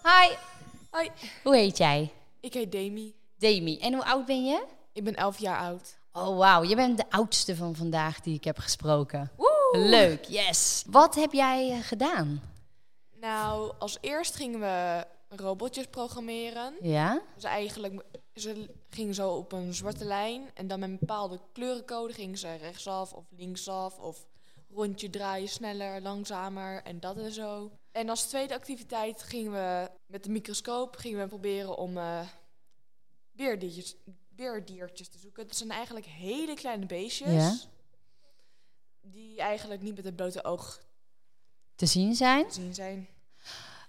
Hi, 0.02 0.34
Hoi, 0.90 1.10
hoe 1.44 1.56
heet 1.56 1.76
jij? 1.78 2.12
ik 2.40 2.54
heet 2.54 2.72
Demi. 2.72 3.14
Demi. 3.38 3.78
En 3.78 3.94
hoe 3.94 4.04
oud 4.04 4.26
ben 4.26 4.44
je? 4.44 4.64
Ik 4.92 5.04
ben 5.04 5.14
11 5.14 5.38
jaar 5.38 5.58
oud. 5.58 5.98
Oh, 6.12 6.38
wauw. 6.38 6.62
Je 6.64 6.74
bent 6.76 6.96
de 6.96 7.04
oudste 7.10 7.56
van 7.56 7.74
vandaag 7.74 8.20
die 8.20 8.34
ik 8.34 8.44
heb 8.44 8.58
gesproken. 8.58 9.30
Leuk, 9.72 10.24
yes. 10.24 10.84
Wat 10.86 11.14
heb 11.14 11.32
jij 11.32 11.70
eh, 11.70 11.78
gedaan? 11.82 12.42
Nou, 13.20 13.72
als 13.78 13.98
eerst 14.00 14.34
gingen 14.34 14.60
we 14.60 15.06
robotjes 15.28 15.86
programmeren. 15.86 16.74
Ja? 16.80 17.22
Dus 17.34 17.44
eigenlijk, 17.44 18.04
ze 18.34 18.70
gingen 18.88 19.14
zo 19.14 19.30
op 19.30 19.52
een 19.52 19.74
zwarte 19.74 20.04
lijn. 20.04 20.50
En 20.54 20.66
dan 20.66 20.80
met 20.80 20.88
een 20.88 20.98
bepaalde 20.98 21.40
kleurencode 21.52 22.12
gingen 22.12 22.38
ze 22.38 22.54
rechtsaf 22.54 23.12
of 23.12 23.24
linksaf. 23.30 23.98
Of 23.98 24.26
rondje 24.70 25.10
draaien, 25.10 25.48
sneller, 25.48 26.02
langzamer 26.02 26.82
en 26.82 27.00
dat 27.00 27.16
en 27.16 27.32
zo. 27.32 27.70
En 27.92 28.08
als 28.08 28.26
tweede 28.26 28.54
activiteit 28.54 29.22
gingen 29.22 29.52
we 29.52 29.90
met 30.06 30.24
de 30.24 30.30
microscoop 30.30 30.96
gingen 30.96 31.20
we 31.20 31.26
proberen 31.26 31.76
om 31.76 31.96
eh 31.96 32.20
beerdiertjes, 33.32 33.96
beerdiertjes 34.28 35.08
te 35.08 35.18
zoeken. 35.18 35.46
Dat 35.46 35.56
zijn 35.56 35.70
eigenlijk 35.70 36.06
hele 36.06 36.54
kleine 36.54 36.86
beestjes. 36.86 37.32
Ja. 37.32 37.54
Die 39.12 39.40
eigenlijk 39.40 39.82
niet 39.82 39.96
met 39.96 40.04
het 40.04 40.16
blote 40.16 40.44
oog 40.44 40.80
Te 41.74 41.86
zien 41.86 42.14
zijn? 42.14 42.48
te 42.48 42.54
zien 42.54 42.74
zijn. 42.74 43.08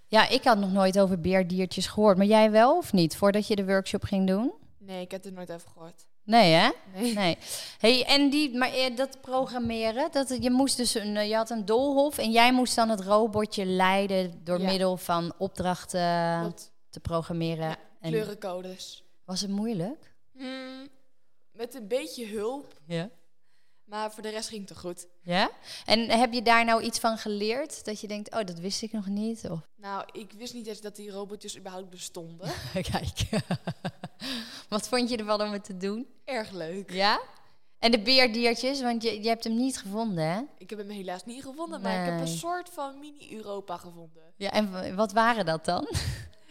Ja, 0.08 0.28
ik 0.28 0.44
had 0.44 0.58
nog 0.58 0.72
nooit 0.72 1.00
over 1.00 1.20
beerdiertjes 1.22 1.88
gehoord. 1.88 2.18
Maar 2.18 2.26
jij 2.26 2.52
wel 2.52 2.78
of 2.78 2.94
niet? 2.94 3.16
Voordat 3.18 3.48
je 3.48 3.56
de 3.56 3.66
workshop 3.66 4.04
ging 4.04 4.28
doen? 4.28 4.54
Nee, 4.78 5.02
ik 5.02 5.12
heb 5.12 5.26
er 5.26 5.32
nooit 5.34 5.52
over 5.52 5.70
gehoord. 5.70 6.06
Nee, 6.24 6.54
hè? 6.54 6.70
Nee. 6.96 7.14
Nee. 7.14 7.38
Hey, 7.80 8.06
en 8.06 8.30
die, 8.30 8.58
maar 8.58 8.74
eh, 8.74 8.96
dat 8.96 9.22
programmeren, 9.22 10.12
dat, 10.12 10.38
je 10.42 10.50
moest 10.52 10.78
dus 10.78 10.94
een, 10.96 11.18
eh, 11.18 11.28
je 11.30 11.36
had 11.36 11.50
een 11.50 11.66
doolhof 11.66 12.18
en 12.18 12.32
jij 12.32 12.54
moest 12.54 12.76
dan 12.76 12.90
het 12.90 13.00
robotje 13.02 13.66
leiden 13.66 14.42
door 14.44 14.60
Ja. 14.60 14.66
middel 14.70 14.98
van 14.98 15.34
opdrachten 15.38 16.40
Klopt. 16.42 16.72
te 16.90 17.00
programmeren. 17.00 17.68
Ja, 17.70 17.78
en 18.02 18.10
Kleurencodes. 18.12 19.04
was 19.26 19.42
het 19.42 19.50
moeilijk? 19.50 20.14
Hmm, 20.32 20.88
met 21.52 21.76
een 21.76 21.88
beetje 21.88 22.26
hulp, 22.28 22.80
Ja. 22.86 23.10
Maar 23.92 24.12
voor 24.12 24.24
de 24.24 24.30
rest 24.30 24.50
ging 24.50 24.70
het 24.70 24.78
goed. 24.78 25.08
Ja? 25.22 25.52
En 25.86 26.10
heb 26.10 26.34
je 26.34 26.42
daar 26.42 26.66
nou 26.66 26.82
iets 26.82 27.00
van 27.00 27.18
geleerd? 27.18 27.86
Dat 27.86 28.02
je 28.02 28.08
denkt, 28.08 28.34
oh, 28.34 28.44
dat 28.46 28.60
wist 28.60 28.82
ik 28.82 28.92
nog 28.92 29.08
niet? 29.08 29.50
Of... 29.50 29.60
Nou, 29.76 30.06
ik 30.12 30.32
wist 30.38 30.54
niet 30.54 30.68
eens 30.68 30.82
dat 30.82 30.96
die 30.96 31.12
robotjes 31.12 31.58
überhaupt 31.58 31.90
bestonden. 31.90 32.52
Kijk. 32.92 33.44
Wat 34.70 34.88
vond 34.88 35.10
je 35.10 35.18
ervan 35.18 35.42
om 35.42 35.52
het 35.52 35.64
te 35.64 35.78
doen? 35.78 36.08
Erg 36.26 36.52
leuk. 36.52 36.92
Ja? 36.92 37.22
En 37.80 37.92
de 37.92 38.00
beerdiertjes, 38.02 38.82
want 38.82 39.04
je, 39.04 39.22
je 39.22 39.28
hebt 39.28 39.44
hem 39.44 39.56
niet 39.56 39.78
gevonden, 39.78 40.24
hè? 40.24 40.42
Ik 40.58 40.70
heb 40.70 40.80
hem 40.80 40.90
helaas 40.90 41.26
niet 41.26 41.44
gevonden, 41.44 41.82
maar 41.82 42.00
ik 42.00 42.12
heb 42.12 42.20
een 42.20 42.38
soort 42.38 42.70
van 42.70 43.00
mini-Europa 43.00 43.78
gevonden. 43.78 44.24
Ja, 44.38 44.52
en 44.52 44.96
wat 44.96 45.12
waren 45.12 45.46
dat 45.46 45.66
dan? 45.66 45.88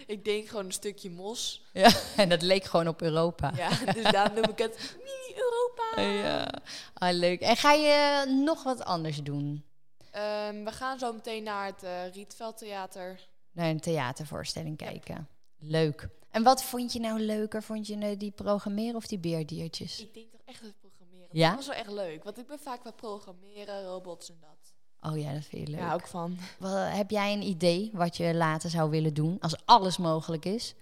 Ik 0.07 0.25
denk 0.25 0.49
gewoon 0.49 0.65
een 0.65 0.73
stukje 0.73 1.11
mos. 1.11 1.63
Ja, 1.73 1.91
en 2.17 2.29
dat 2.29 2.43
leek 2.43 2.65
gewoon 2.65 2.89
op 2.89 3.03
Europa. 3.03 3.53
Ja, 3.57 3.93
dus 3.93 4.13
daarom 4.13 4.35
noem 4.35 4.51
ik 4.51 4.59
het 4.59 4.97
mini-Europa. 4.97 5.50
Ja. 5.97 6.49
Ah, 6.95 7.13
leuk. 7.15 7.41
En 7.41 7.57
ga 7.57 7.73
je 7.73 8.25
nog 8.45 8.63
wat 8.63 8.85
anders 8.85 9.23
doen? 9.23 9.65
Ehm, 10.11 10.65
we 10.65 10.73
gaan 10.73 10.99
zo 10.99 11.13
meteen 11.13 11.43
naar 11.43 11.67
het 11.67 11.83
eh 11.83 12.13
Rietveld 12.13 12.59
Theater. 12.59 13.29
Naar 13.53 13.69
een 13.69 13.81
theatervoorstelling 13.81 14.77
kijken. 14.77 15.29
Leuk. 15.59 16.09
En 16.31 16.43
wat 16.43 16.63
vond 16.63 16.93
je 16.93 17.01
nou 17.01 17.21
leuker? 17.21 17.63
Vond 17.63 17.87
je 17.87 17.97
nou 17.97 18.17
die 18.17 18.31
programmeren 18.31 18.97
of 18.97 19.07
die 19.07 19.19
beerdiertjes? 19.19 20.01
Ik 20.01 20.15
denk 20.15 20.31
toch 20.31 20.41
echt 20.45 20.61
het 20.61 20.79
programmeren. 20.81 21.29
Ja? 21.33 21.49
Dat 21.49 21.57
was 21.57 21.67
wel 21.67 21.77
echt 21.77 21.91
leuk, 21.91 22.25
want 22.25 22.39
ik 22.39 22.47
ben 22.47 22.59
vaak 22.59 22.83
wat 22.85 22.97
programmeren, 22.97 23.85
robots 23.85 24.29
en 24.31 24.39
dat. 24.41 24.75
Oh 25.11 25.19
ja, 25.19 25.33
dat 25.33 25.45
vind 25.45 25.67
je 25.67 25.73
leuk. 25.73 25.81
Ja, 25.81 25.95
ook 25.95 26.07
van. 26.07 26.39
Wel, 26.59 26.77
heb 26.77 27.11
jij 27.11 27.33
een 27.33 27.43
idee 27.43 27.91
wat 27.93 28.17
je 28.17 28.35
later 28.35 28.71
zou 28.71 28.91
willen 28.91 29.15
doen? 29.15 29.37
Als 29.41 29.57
alles 29.65 29.97
mogelijk 29.97 30.45
is? 30.45 30.75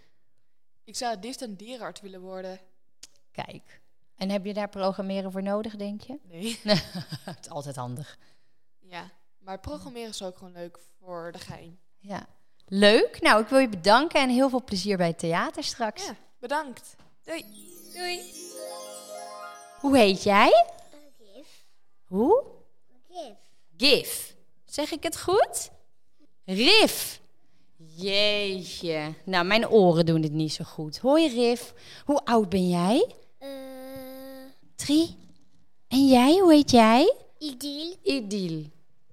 Ik 0.85 0.97
zou 0.97 1.17
een 1.21 1.57
dierenarts 1.57 2.01
willen 2.01 2.21
worden. 2.21 2.61
Kijk. 3.31 3.81
En 4.19 4.31
heb 4.31 4.45
je 4.45 4.55
daar 4.55 4.69
programmeren 4.69 5.33
voor 5.33 5.43
nodig, 5.43 5.77
denk 5.77 6.01
je? 6.01 6.19
Nee. 6.23 6.61
het 7.25 7.39
is 7.41 7.51
altijd 7.51 7.77
handig. 7.77 8.19
Ja, 8.79 9.11
maar 9.39 9.61
programmeren 9.61 10.09
is 10.09 10.23
ook 10.23 10.39
gewoon 10.39 10.53
leuk 10.53 10.79
voor 10.99 11.33
de 11.33 11.39
gein. 11.39 11.79
Ja. 11.99 12.27
Leuk. 12.67 13.21
Nou, 13.21 13.43
ik 13.43 13.49
wil 13.49 13.59
je 13.59 13.69
bedanken 13.69 14.21
en 14.21 14.29
heel 14.29 14.49
veel 14.49 14.65
plezier 14.65 14.97
bij 14.97 15.07
het 15.07 15.19
theater 15.19 15.65
straks. 15.65 16.07
Ja, 16.07 16.17
bedankt. 16.39 16.97
Doei. 17.23 17.45
Doei. 17.95 18.21
Hoe 19.81 19.97
heet 19.97 20.23
jij? 20.23 20.67
Gif. 21.19 21.67
Hoe? 22.05 22.45
Gif. 23.11 23.37
Gif. 23.77 24.37
Zeg 24.65 24.91
ik 24.91 25.03
het 25.03 25.21
goed? 25.21 25.71
Rif. 26.45 27.21
Jeetje. 27.77 29.15
Nou, 29.25 29.45
mijn 29.45 29.69
oren 29.69 30.07
doen 30.07 30.23
het 30.23 30.33
niet 30.33 30.53
zo 30.53 30.65
goed. 30.65 30.99
Hoi 30.99 31.29
Rif. 31.29 31.75
Hoe 32.05 32.25
oud 32.25 32.49
ben 32.49 32.69
jij? 32.69 33.17
Drie. 34.79 35.17
En 35.89 36.07
jij, 36.09 36.39
hoe 36.39 36.53
heet 36.53 36.71
jij? 36.71 37.15
Idil. 37.39 37.97
Idil. 38.03 38.65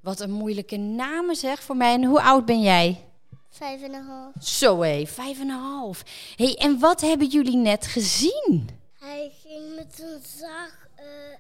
Wat 0.02 0.20
een 0.20 0.32
moeilijke 0.32 0.78
namen 0.78 1.36
zeg 1.36 1.64
voor 1.64 1.76
mij. 1.78 1.94
En 1.94 2.04
hoe 2.04 2.22
oud 2.22 2.46
ben 2.46 2.62
jij? 2.62 3.06
Vijf 3.50 3.82
en 3.82 3.94
een 3.94 4.06
half. 4.06 4.34
Zo 4.42 4.82
hé, 4.82 5.06
vijf 5.06 5.40
en 5.40 5.50
een 5.50 5.60
half. 5.60 6.04
Hé, 6.36 6.46
hey, 6.46 6.56
en 6.56 6.80
wat 6.80 7.02
hebben 7.02 7.28
jullie 7.28 7.56
net 7.56 7.86
gezien? 7.86 8.70
Hij 9.00 9.32
ging 9.44 9.76
met 9.76 10.00
een 10.02 10.22
zaag, 10.40 10.88
eh, 10.96 11.06
eh, 11.34 11.40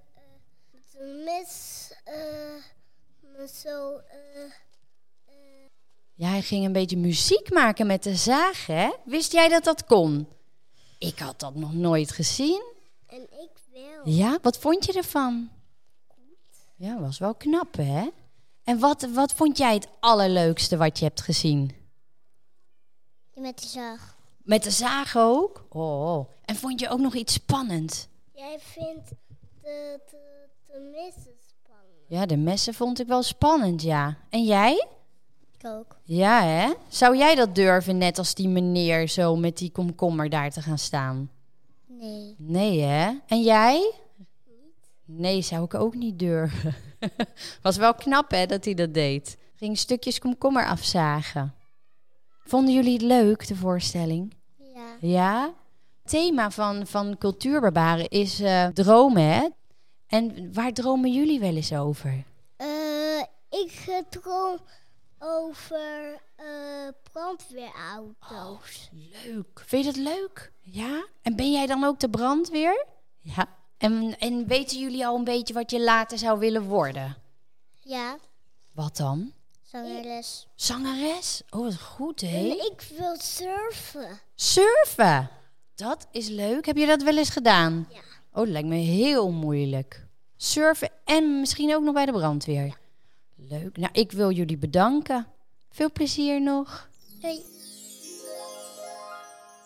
met 0.71 0.83
een 0.99 1.23
mes, 1.23 1.91
eh, 2.03 2.63
met 3.37 3.51
zo, 3.51 3.95
eh, 3.97 4.51
Ja, 6.13 6.27
hij 6.29 6.41
ging 6.41 6.65
een 6.65 6.71
beetje 6.71 6.97
muziek 6.97 7.51
maken 7.53 7.87
met 7.87 8.03
de 8.03 8.15
zaag, 8.15 8.65
hè? 8.65 8.89
Wist 9.05 9.31
jij 9.31 9.47
dat 9.47 9.63
dat 9.63 9.85
kon? 9.85 10.27
Ik 10.97 11.19
had 11.19 11.39
dat 11.39 11.55
nog 11.55 11.73
nooit 11.73 12.11
gezien. 12.11 12.63
en 13.07 13.21
ik 13.21 13.49
Ja, 14.03 14.37
wat 14.41 14.57
vond 14.57 14.85
je 14.85 14.93
ervan? 14.93 15.49
Ja, 16.75 16.99
was 16.99 17.17
wel 17.17 17.35
knap, 17.35 17.75
hè? 17.75 18.09
En 18.63 18.79
wat, 18.79 19.01
wat 19.01 19.33
vond 19.33 19.57
jij 19.57 19.73
het 19.73 19.87
allerleukste 19.99 20.77
wat 20.77 20.99
je 20.99 21.05
hebt 21.05 21.21
gezien? 21.21 21.71
Met 23.33 23.57
die 23.57 23.69
zaag. 23.69 24.17
Met 24.43 24.63
de 24.63 24.71
zaag 24.71 25.15
ook? 25.17 25.65
Oh, 25.69 26.29
en 26.45 26.55
vond 26.55 26.79
je 26.79 26.89
ook 26.89 26.99
nog 26.99 27.15
iets 27.15 27.33
spannend? 27.33 28.07
Jij 28.33 28.59
vindt 28.59 29.09
de, 29.61 29.99
de, 30.11 30.47
de 30.67 30.89
messen 30.91 31.33
spannend. 31.47 32.05
Ja, 32.07 32.25
de 32.25 32.37
messen 32.37 32.73
vond 32.73 32.99
ik 32.99 33.07
wel 33.07 33.23
spannend, 33.23 33.81
ja. 33.81 34.17
En 34.29 34.43
jij? 34.43 34.87
Ik 35.57 35.67
ook. 35.67 35.97
Ja, 36.03 36.43
hè? 36.43 36.73
Zou 36.87 37.17
jij 37.17 37.35
dat 37.35 37.55
durven, 37.55 37.97
net 37.97 38.17
als 38.17 38.33
die 38.33 38.47
meneer, 38.47 39.07
zo 39.07 39.35
met 39.35 39.57
die 39.57 39.71
komkommer 39.71 40.29
daar 40.29 40.51
te 40.51 40.61
gaan 40.61 40.77
staan? 40.77 41.29
Nee. 41.99 42.35
Nee, 42.37 42.81
hè? 42.81 43.13
En 43.27 43.41
jij? 43.41 43.93
Nee, 45.05 45.41
zou 45.41 45.63
ik 45.63 45.73
ook 45.73 45.95
niet 45.95 46.19
durven. 46.19 46.75
Was 47.61 47.77
wel 47.77 47.93
knap, 47.93 48.31
hè, 48.31 48.45
dat 48.45 48.65
hij 48.65 48.73
dat 48.73 48.93
deed. 48.93 49.37
Ging 49.55 49.77
stukjes 49.77 50.19
komkommer 50.19 50.65
afzagen. 50.65 51.53
Vonden 52.43 52.73
jullie 52.73 52.93
het 52.93 53.01
leuk, 53.01 53.47
de 53.47 53.55
voorstelling? 53.55 54.33
Ja. 54.73 54.97
Ja? 54.99 55.53
Het 56.01 56.11
thema 56.11 56.51
van, 56.51 56.87
van 56.87 57.17
Cultuurbarbaren 57.17 58.09
is 58.09 58.39
eh, 58.39 58.67
dromen, 58.67 59.23
hè? 59.23 59.47
En 60.07 60.53
waar 60.53 60.73
dromen 60.73 61.13
jullie 61.13 61.39
wel 61.39 61.55
eens 61.55 61.73
over? 61.73 62.23
Eh, 62.55 63.21
ik 63.49 64.03
droom 64.09 64.57
over 65.27 66.21
eh 66.35 66.45
brandweerauto's. 67.11 68.89
Leuk. 69.23 69.63
Vind 69.65 69.85
je 69.85 69.91
dat 69.91 70.01
leuk? 70.13 70.51
Ja? 70.61 71.05
En 71.21 71.35
ben 71.35 71.51
jij 71.51 71.65
dan 71.65 71.83
ook 71.83 71.99
de 71.99 72.09
brandweer? 72.09 72.85
Ja. 73.21 73.47
En, 73.77 74.19
en 74.19 74.47
weten 74.47 74.79
jullie 74.79 75.05
al 75.07 75.15
een 75.15 75.23
beetje 75.23 75.53
wat 75.53 75.71
je 75.71 75.81
later 75.81 76.17
zou 76.17 76.39
willen 76.39 76.63
worden? 76.63 77.17
Ja, 77.79 78.17
Wat 78.73 78.97
dan? 78.97 79.33
zangeres. 79.63 80.47
Zangeres? 80.55 81.41
Oh, 81.49 81.61
wat 81.63 81.79
goed, 81.81 82.21
hè? 82.21 82.37
ik 82.71 82.87
wil 82.97 83.15
surfen. 83.19 84.19
Surfen. 84.35 85.29
Dat 85.75 86.07
is 86.11 86.27
leuk. 86.27 86.65
Heb 86.65 86.77
je 86.77 86.85
dat 86.85 87.03
wel 87.03 87.17
eens 87.17 87.29
gedaan? 87.29 87.87
Ja. 87.91 87.99
Oh, 88.31 88.35
dat 88.43 88.47
lijkt 88.47 88.67
me 88.67 88.75
heel 88.75 89.31
moeilijk. 89.31 90.05
Surfen 90.37 90.89
en 91.05 91.39
misschien 91.39 91.75
ook 91.75 91.83
nog 91.83 91.93
bij 91.93 92.05
de 92.05 92.11
brandweer. 92.11 92.77
Leuk. 93.35 93.77
Nou, 93.77 93.89
ik 93.93 94.11
wil 94.11 94.31
jullie 94.31 94.57
bedanken. 94.57 95.27
Veel 95.69 95.91
plezier 95.91 96.41
nog. 96.41 96.89
Doei. 97.21 97.45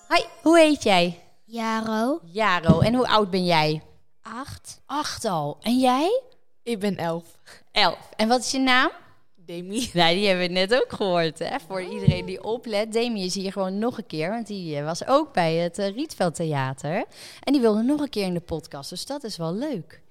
Hoi, 0.08 0.24
hoe 0.42 0.60
heet 0.60 0.84
jij? 0.84 1.20
Jaro. 1.46 2.20
Jaro. 2.24 2.80
En 2.80 2.94
hoe 2.94 3.08
oud 3.08 3.30
ben 3.30 3.46
jij? 3.46 3.82
Acht. 4.22 4.82
Acht 4.86 5.26
al. 5.26 5.58
En 5.62 5.80
jij? 5.80 6.22
Ik 6.64 6.80
ben 6.80 6.98
elf. 6.98 7.40
Elf. 7.72 8.10
En 8.16 8.28
wat 8.28 8.40
is 8.40 8.52
je 8.52 8.60
naam? 8.60 8.92
Demi. 9.36 9.90
Nou, 9.94 10.14
die 10.16 10.28
hebben 10.28 10.48
we 10.48 10.54
net 10.54 10.76
ook 10.76 10.92
gehoord, 10.92 11.40
hè? 11.40 11.60
Voor 11.68 11.82
iedereen 11.82 12.26
die 12.26 12.44
oplet. 12.44 12.94
Demi 12.94 13.26
is 13.26 13.36
hier 13.36 13.52
gewoon 13.52 13.80
nog 13.80 13.98
een 13.98 14.06
keer, 14.08 14.30
want 14.30 14.48
die 14.48 14.76
eh, 14.78 14.86
was 14.86 15.08
ook 15.08 15.34
bij 15.34 15.56
het 15.56 15.78
eh, 15.78 15.96
Rietveld 15.96 16.36
Theater. 16.36 17.06
En 17.44 17.54
die 17.54 17.62
wilde 17.62 17.82
nog 17.82 18.02
een 18.02 18.10
keer 18.10 18.26
in 18.26 18.34
de 18.34 18.40
podcast, 18.40 18.90
dus 18.90 19.06
dat 19.06 19.24
is 19.24 19.38
wel 19.38 19.54
leuk. 19.54 20.02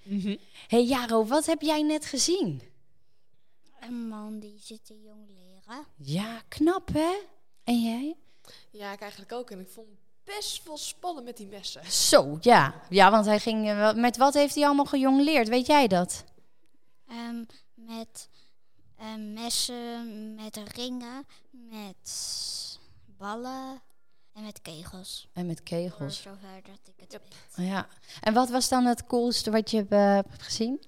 hey 0.69 0.85
Jaro, 0.85 1.25
wat 1.25 1.47
heb 1.47 1.61
jij 1.61 1.83
net 1.83 2.07
gezien? 2.07 2.63
Een 3.81 4.09
man 4.09 4.39
die 4.39 4.59
zit 4.61 4.85
te 4.87 5.01
jong 5.01 5.29
leren. 5.29 5.85
Ja, 5.97 6.43
knap, 6.49 6.89
hè? 6.93 7.15
En 7.65 7.83
jij? 7.83 8.17
Ja, 8.71 8.93
ik 8.93 9.01
eigenlijk 9.01 9.33
ook. 9.33 9.51
En 9.51 9.61
ik 9.61 9.69
vond 9.69 9.89
best 10.25 10.65
wel 10.65 10.77
spannend 10.77 11.25
met 11.27 11.37
die 11.37 11.47
messen. 11.47 11.93
Zo, 11.93 12.39
ja. 12.41 12.75
Ja, 12.91 13.11
want 13.11 13.27
hij 13.27 13.39
ging... 13.39 13.69
eh, 13.69 13.95
met 13.95 14.17
wat 14.17 14.35
heeft 14.35 14.55
hij 14.55 14.65
allemaal 14.67 14.85
gejongleerd? 14.85 15.49
Weet 15.49 15.67
jij 15.67 15.87
dat? 15.87 16.25
Ehm, 17.09 17.45
met 17.75 18.29
eh, 18.97 19.15
messen, 19.17 20.35
met 20.35 20.57
ringen, 20.75 21.27
met 21.51 22.79
ballen 23.07 23.83
en 24.33 24.43
met 24.45 24.63
kegels. 24.63 25.29
En 25.33 25.47
met 25.47 25.57
Voor 25.57 25.67
kegels. 25.67 26.23
zover 26.23 26.63
dat 26.63 26.81
ik 26.85 27.01
het 27.01 27.13
Yep. 27.13 27.23
weet. 27.57 27.67
Ja. 27.67 27.89
En 28.21 28.35
wat 28.35 28.49
was 28.49 28.69
dan 28.69 28.85
het 28.85 29.07
coolste 29.07 29.51
wat 29.51 29.71
je 29.71 29.77
hebt 29.77 29.93
eh, 29.93 29.99
hebt 30.15 30.43
gezien? 30.43 30.83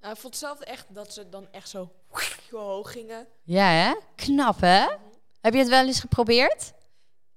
Nou, 0.00 0.12
ik 0.14 0.20
vond 0.20 0.34
het 0.34 0.42
zelf 0.42 0.60
echt 0.60 0.86
dat 0.88 1.12
ze 1.12 1.28
dan 1.28 1.48
echt 1.50 1.68
zo 1.68 1.92
hoog 2.50 2.92
gingen. 2.92 3.26
Ja, 3.42 3.70
hè? 3.70 3.94
Knap, 4.14 4.60
hè? 4.60 4.86
Heb 5.40 5.52
je 5.52 5.58
het 5.58 5.68
wel 5.68 5.86
eens 5.86 6.00
geprobeerd? 6.00 6.72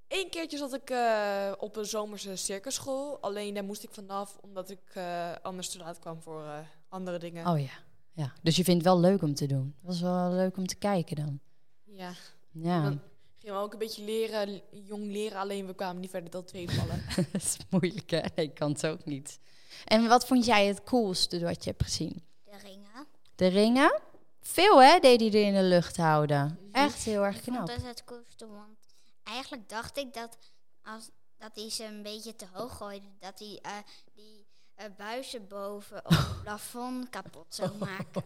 Eén 0.07 0.29
keertje 0.29 0.57
zat 0.57 0.73
ik 0.73 0.89
eh, 0.89 1.51
op 1.59 1.75
een 1.75 1.85
zomerse 1.85 2.35
circusschool. 2.35 3.17
Alleen 3.21 3.53
daar 3.53 3.63
moest 3.63 3.83
ik 3.83 3.89
vanaf, 3.91 4.37
omdat 4.41 4.69
ik 4.69 4.81
eh, 4.93 5.31
anders 5.41 5.69
te 5.69 5.77
laat 5.77 5.99
kwam 5.99 6.21
voor 6.21 6.43
eh, 6.43 6.57
andere 6.89 7.19
dingen. 7.19 7.47
Oh 7.47 7.59
ja. 7.59 7.71
ja. 8.11 8.33
Dus 8.41 8.55
je 8.55 8.63
vindt 8.63 8.85
het 8.85 8.93
wel 8.93 9.01
leuk 9.01 9.21
om 9.21 9.33
te 9.33 9.45
doen. 9.45 9.75
Het 9.77 9.87
was 9.87 10.01
wel 10.01 10.31
leuk 10.31 10.57
om 10.57 10.67
te 10.67 10.75
kijken 10.75 11.15
dan. 11.15 11.39
Ja, 11.83 12.13
Ja, 12.51 12.81
dan 12.83 13.01
gingen 13.39 13.55
we 13.55 13.61
ook 13.61 13.73
een 13.73 13.79
beetje 13.79 14.03
leren, 14.03 14.61
jong 14.71 15.11
leren. 15.11 15.37
Alleen 15.37 15.65
we 15.65 15.73
kwamen 15.73 16.01
niet 16.01 16.09
verder 16.09 16.29
dan 16.29 16.43
twee 16.43 16.65
ballen. 16.65 17.03
dat 17.31 17.41
is 17.41 17.57
moeilijk, 17.69 18.09
hè? 18.09 18.21
Ik 18.35 18.53
kan 18.53 18.71
het 18.71 18.87
ook 18.87 19.05
niet. 19.05 19.39
En 19.85 20.07
wat 20.07 20.25
vond 20.25 20.45
jij 20.45 20.65
het 20.65 20.83
coolste 20.83 21.39
wat 21.39 21.63
je 21.63 21.69
hebt 21.69 21.83
gezien? 21.83 22.23
De 22.53 22.67
ringen. 22.67 23.07
De 23.35 23.47
ringen? 23.47 23.99
Veel, 24.41 24.81
hè? 24.81 24.99
Deed 24.99 25.19
hij 25.19 25.29
er 25.29 25.47
in 25.47 25.53
de 25.53 25.63
lucht 25.63 25.97
houden. 25.97 26.59
Echt 26.71 27.03
heel 27.03 27.25
erg 27.25 27.41
knap. 27.41 27.67
dat 27.67 27.81
het 27.81 28.03
coolste, 28.03 28.47
want 28.47 28.77
eigenlijk 29.23 29.69
dacht 29.69 29.97
ik 29.97 30.13
dat 30.13 30.37
als 30.83 31.09
dat 31.37 31.51
hij 31.53 31.69
ze 31.69 31.83
een 31.85 32.03
beetje 32.03 32.35
te 32.35 32.45
hoog 32.53 32.77
gooide, 32.77 33.07
dat 33.19 33.39
hij 33.39 33.59
eh, 33.61 33.71
die 34.13 34.45
eh, 34.75 34.85
buizen 34.97 35.47
boven 35.47 35.97
op 36.05 36.09
het 36.29 36.41
plafond 36.43 37.09
kapot 37.09 37.45
zou 37.49 37.71
maken. 37.77 38.23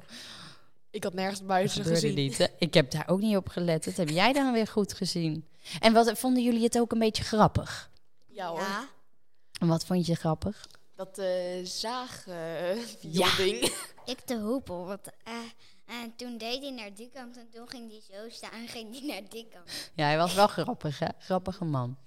ik 0.89 1.03
had 1.03 1.13
nergens 1.13 1.45
buizen 1.45 1.83
gezien. 1.83 2.13
niet, 2.15 2.37
hè? 2.37 2.45
Ik 2.57 2.73
heb 2.73 2.91
daar 2.91 3.07
ook 3.07 3.19
niet 3.19 3.35
op 3.35 3.49
gelet. 3.49 3.83
Dat 3.83 3.95
heb 3.95 4.09
jij 4.09 4.33
dan 4.33 4.53
weer 4.53 4.67
goed 4.67 4.93
gezien. 4.93 5.47
En 5.79 5.93
wat 5.93 6.19
vonden 6.19 6.43
jullie 6.43 6.63
het 6.63 6.79
ook 6.79 6.91
een 6.91 6.99
beetje 6.99 7.23
grappig? 7.23 7.89
Ja 8.25 8.47
hoor. 8.47 8.59
Ja, 8.59 8.87
En 9.59 9.67
wat 9.67 9.85
vond 9.85 10.05
je 10.05 10.15
grappig? 10.15 10.67
Dat 10.97 11.19
uh, 11.19 11.25
zaag 11.63 12.27
eh, 12.27 12.75
Ja. 13.19 13.35
ding. 13.35 13.71
ik 14.05 14.27
de 14.27 14.37
hoepel. 14.39 14.85
Want, 14.85 15.07
eh, 15.23 15.33
en 16.01 16.13
toen 16.15 16.37
deed 16.37 16.61
hij 16.61 16.71
naar 16.71 16.93
die 16.93 17.09
kant 17.13 17.37
en 17.37 17.47
toen 17.51 17.69
ging 17.69 17.89
hij 17.89 18.01
zo 18.17 18.29
staan 18.29 18.51
en 18.51 18.67
ging 18.67 18.99
hij 18.99 19.07
naar 19.07 19.29
die 19.29 19.47
kant. 19.53 19.91
Ja, 19.95 20.05
hij 20.05 20.17
was 20.17 20.33
wel 20.33 20.47
grappig, 20.47 20.99
hè? 20.99 21.07
Grappige 21.19 21.65
man. 21.65 21.97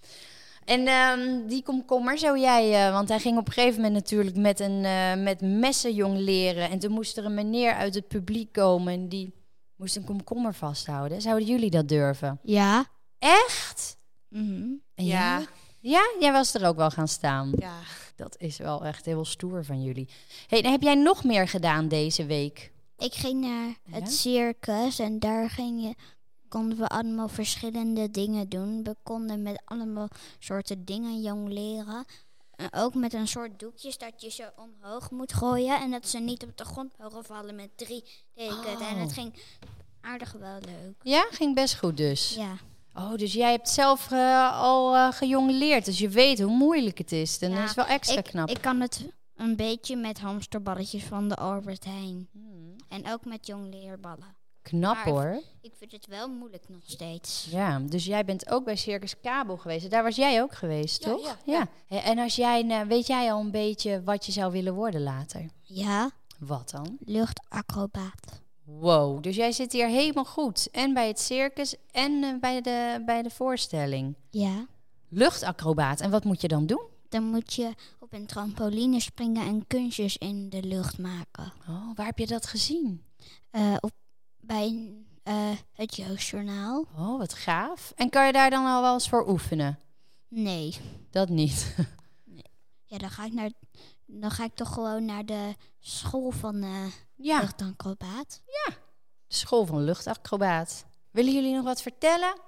En 0.65 0.87
ehm, 0.87 1.47
die 1.47 1.63
komkommer 1.63 2.19
zou 2.19 2.39
jij, 2.39 2.87
eh, 2.87 2.93
want 2.93 3.09
hij 3.09 3.19
ging 3.21 3.39
op 3.39 3.47
een 3.47 3.53
gegeven 3.53 3.77
moment 3.83 3.95
natuurlijk 3.95 4.37
met, 4.37 4.61
een, 4.61 4.85
eh, 4.85 5.15
met 5.23 5.41
messen 5.41 5.95
jong 5.95 6.19
leren. 6.19 6.71
En 6.71 6.79
toen 6.79 6.93
moest 6.93 7.17
er 7.17 7.25
een 7.25 7.35
meneer 7.35 7.75
uit 7.75 7.95
het 7.95 8.09
publiek 8.09 8.53
komen 8.53 8.93
en 8.93 9.09
die 9.09 9.35
moest 9.77 9.97
een 9.97 10.05
komkommer 10.05 10.55
vasthouden. 10.55 11.21
Zouden 11.21 11.49
jullie 11.49 11.71
dat 11.71 11.89
durven? 11.89 12.39
Ja. 12.43 12.87
Echt? 13.19 13.97
Mhm. 14.29 14.69
En 14.95 15.05
Ja. 15.05 15.39
jij? 15.39 15.47
Ja, 15.81 16.11
jij 16.21 16.33
was 16.33 16.55
er 16.55 16.67
ook 16.67 16.77
wel 16.77 16.91
gaan 16.91 17.09
staan. 17.09 17.53
Ja. 17.59 17.73
Dat 18.21 18.37
is 18.39 18.57
wel 18.59 18.85
echt 18.85 19.05
heel 19.05 19.25
stoer 19.25 19.65
van 19.65 19.83
jullie. 19.83 20.09
Hey, 20.47 20.59
heb 20.61 20.83
jij 20.83 20.95
nog 20.95 21.25
meer 21.25 21.49
gedaan 21.49 21.89
deze 21.89 22.27
week? 22.27 22.73
Ik 22.99 23.15
ging 23.15 23.41
naar 23.41 23.67
Ja? 23.69 23.75
het 23.99 24.13
circus 24.13 24.99
en 24.99 25.19
daar 25.19 25.51
ging 25.51 25.83
je, 25.83 25.95
konden 26.49 26.79
we 26.79 26.87
allemaal 26.89 27.29
verschillende 27.29 28.11
dingen 28.11 28.49
doen. 28.49 28.83
We 28.83 28.97
konden 29.03 29.43
met 29.43 29.63
allemaal 29.65 30.09
soorten 30.39 30.85
dingen 30.85 31.21
jong 31.21 31.49
leren. 31.49 32.05
En 32.57 32.69
ook 32.73 32.95
met 32.95 33.13
een 33.15 33.29
soort 33.29 33.59
doekjes 33.59 33.99
dat 33.99 34.13
je 34.23 34.31
ze 34.31 34.53
omhoog 34.57 35.11
moet 35.11 35.33
gooien 35.33 35.81
en 35.81 35.91
dat 35.91 36.09
ze 36.09 36.19
niet 36.19 36.43
op 36.43 36.57
de 36.57 36.65
grond 36.65 36.99
mogen 36.99 37.25
vallen 37.25 37.55
met 37.55 37.71
drie 37.77 38.05
tekens. 38.35 38.81
En 38.81 38.99
het 38.99 39.09
Oh. 39.09 39.15
ging 39.15 39.35
aardig 40.01 40.33
wel 40.33 40.59
leuk. 40.61 40.95
Ja, 41.03 41.27
ging 41.31 41.55
best 41.55 41.79
goed 41.79 41.97
dus. 41.97 42.35
Ja. 42.35 42.57
Oh, 42.95 43.15
dus 43.15 43.33
jij 43.33 43.51
hebt 43.51 43.69
zelf 43.69 44.11
eh, 44.11 44.61
al 44.61 44.95
eh 44.97 45.13
gejongleerd. 45.13 45.85
Dus 45.85 45.99
je 45.99 46.09
weet 46.09 46.41
hoe 46.41 46.53
moeilijk 46.57 46.99
het 46.99 47.13
is. 47.13 47.39
En 47.39 47.51
Ja, 47.51 47.61
dat 47.61 47.69
is 47.69 47.75
wel 47.75 47.87
extra 47.87 48.19
Ik, 48.19 48.25
knap. 48.25 48.49
ik 48.49 48.61
kan 48.61 48.81
het 48.81 49.09
een 49.37 49.57
beetje 49.57 49.97
met 49.97 50.19
hamsterballetjes 50.21 51.05
van 51.05 51.29
de 51.29 51.37
Albert 51.37 51.85
Heijn. 51.85 52.29
Hmm. 52.33 52.77
En 52.89 53.13
ook 53.13 53.25
met 53.25 53.47
jongleerballen. 53.47 54.37
Knap 54.63 54.95
Maar- 54.95 55.05
hoor. 55.09 55.43
Ik 55.61 55.73
vind 55.79 55.93
het 55.93 56.07
wel 56.07 56.29
moeilijk 56.29 56.69
nog 56.69 56.81
steeds. 56.85 57.47
Ja, 57.51 57.79
dus 57.79 58.05
jij 58.05 58.25
bent 58.25 58.51
ook 58.51 58.65
bij 58.65 58.77
Circus 58.77 59.21
Kabel 59.21 59.57
geweest. 59.57 59.91
Daar 59.91 60.03
was 60.03 60.17
jij 60.17 60.43
ook 60.43 60.55
geweest, 60.55 61.05
Ja, 61.05 61.11
toch? 61.11 61.25
ja, 61.25 61.37
ja. 61.45 61.67
Hé, 61.87 61.97
En 61.97 62.19
als 62.19 62.37
jij, 62.37 62.63
nou, 62.63 62.87
weet 62.89 63.07
jij 63.07 63.33
al 63.33 63.41
een 63.41 63.51
beetje 63.51 64.03
wat 64.03 64.27
je 64.27 64.33
zou 64.33 64.53
willen 64.53 64.75
worden 64.75 65.03
later? 65.03 65.49
Ja, 65.63 66.11
Wat 66.39 66.71
dan? 66.71 66.97
luchtacrobaat. 67.05 68.41
Wow, 68.79 69.23
dus 69.23 69.37
jij 69.37 69.53
zit 69.53 69.73
hier 69.73 69.87
helemaal 69.87 70.25
goed. 70.25 70.69
En 70.71 70.95
bij 70.95 71.09
het 71.09 71.21
circus 71.21 71.75
en 71.91 72.25
eh, 72.25 72.41
bij, 72.41 72.61
de, 72.61 73.03
bij 73.07 73.23
de 73.23 73.31
voorstelling. 73.31 74.17
Ja. 74.31 74.67
Luchtacrobaat. 75.09 76.01
En 76.01 76.11
wat 76.11 76.25
moet 76.25 76.41
je 76.41 76.49
dan 76.49 76.67
doen? 76.67 76.83
Dan 77.09 77.23
moet 77.23 77.55
je 77.55 77.75
op 77.99 78.13
een 78.13 78.27
trampoline 78.27 79.01
springen 79.01 79.47
en 79.47 79.67
kunstjes 79.67 80.17
in 80.17 80.49
de 80.49 80.63
lucht 80.63 80.99
maken. 80.99 81.53
Oh, 81.69 81.91
waar 81.95 82.07
heb 82.07 82.19
je 82.19 82.27
dat 82.27 82.47
gezien? 82.47 83.05
Eh, 83.51 83.77
op, 83.81 83.91
bij 84.41 84.93
eh, 85.23 85.51
het 85.73 85.97
Jeugdjournaal? 85.97 86.87
Oh, 86.97 87.19
wat 87.19 87.35
gaaf. 87.35 87.93
En 87.97 88.09
kan 88.11 88.27
je 88.27 88.33
daar 88.33 88.51
dan 88.51 88.67
al 88.67 88.83
wel 88.83 88.93
eens 88.93 89.09
voor 89.09 89.29
oefenen? 89.29 89.79
Nee. 90.29 90.77
Dat 91.11 91.29
niet. 91.29 91.75
Ja, 92.85 92.99
dan 92.99 93.11
ga 93.11 93.25
ik, 93.25 93.33
naar, 93.33 93.51
dan 94.07 94.31
ga 94.31 94.45
ik 94.45 94.55
toch 94.55 94.73
gewoon 94.73 95.05
naar 95.05 95.27
de 95.27 95.55
school 95.79 96.31
van 96.31 96.65
Ja, 97.23 97.41
luchtacrobaat. 97.41 98.43
de 99.27 99.35
school 99.35 99.67
van 99.67 99.85
luchtacrobaat. 99.85 100.85
Willen 101.11 101.33
jullie 101.33 101.55
nog 101.55 101.65
wat 101.65 101.83
vertellen? 101.83 102.41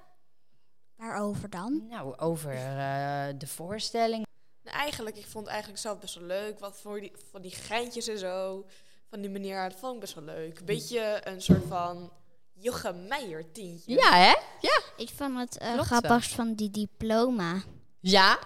Waarover 0.95 1.49
dan? 1.49 1.85
Nou, 1.89 2.17
over 2.17 2.51
eh, 2.51 3.25
de 3.37 3.47
voorstelling. 3.47 4.25
Nou, 4.63 4.77
eigenlijk, 4.77 5.17
ik 5.17 5.25
vond 5.25 5.43
het 5.43 5.53
eigenlijk 5.53 5.81
zelf 5.81 5.99
best 5.99 6.15
wel 6.15 6.27
leuk. 6.27 6.59
Wat 6.59 6.77
voor 6.77 6.99
die, 6.99 7.11
van 7.31 7.41
die 7.41 7.51
geintjes 7.51 8.07
en 8.07 8.17
zo. 8.17 8.65
Van 9.09 9.21
die 9.21 9.29
meneer, 9.29 9.69
dat 9.69 9.79
vond 9.79 9.93
ik 9.93 9.99
best 9.99 10.13
wel 10.13 10.23
leuk. 10.23 10.59
Een 10.59 10.65
beetje 10.65 11.21
een 11.23 11.41
soort 11.41 11.65
van 11.67 12.11
Jochem 12.53 13.07
Meijer 13.07 13.51
tientje. 13.51 13.93
Ja, 13.93 14.15
hè? 14.15 14.33
Ik 14.97 15.09
vond 15.09 15.37
het 15.37 15.57
eh, 15.57 15.73
Klopt 15.73 15.87
grappigst 15.87 16.33
van 16.33 16.53
die 16.53 16.69
diploma. 16.69 17.63
Ja. 17.99 18.39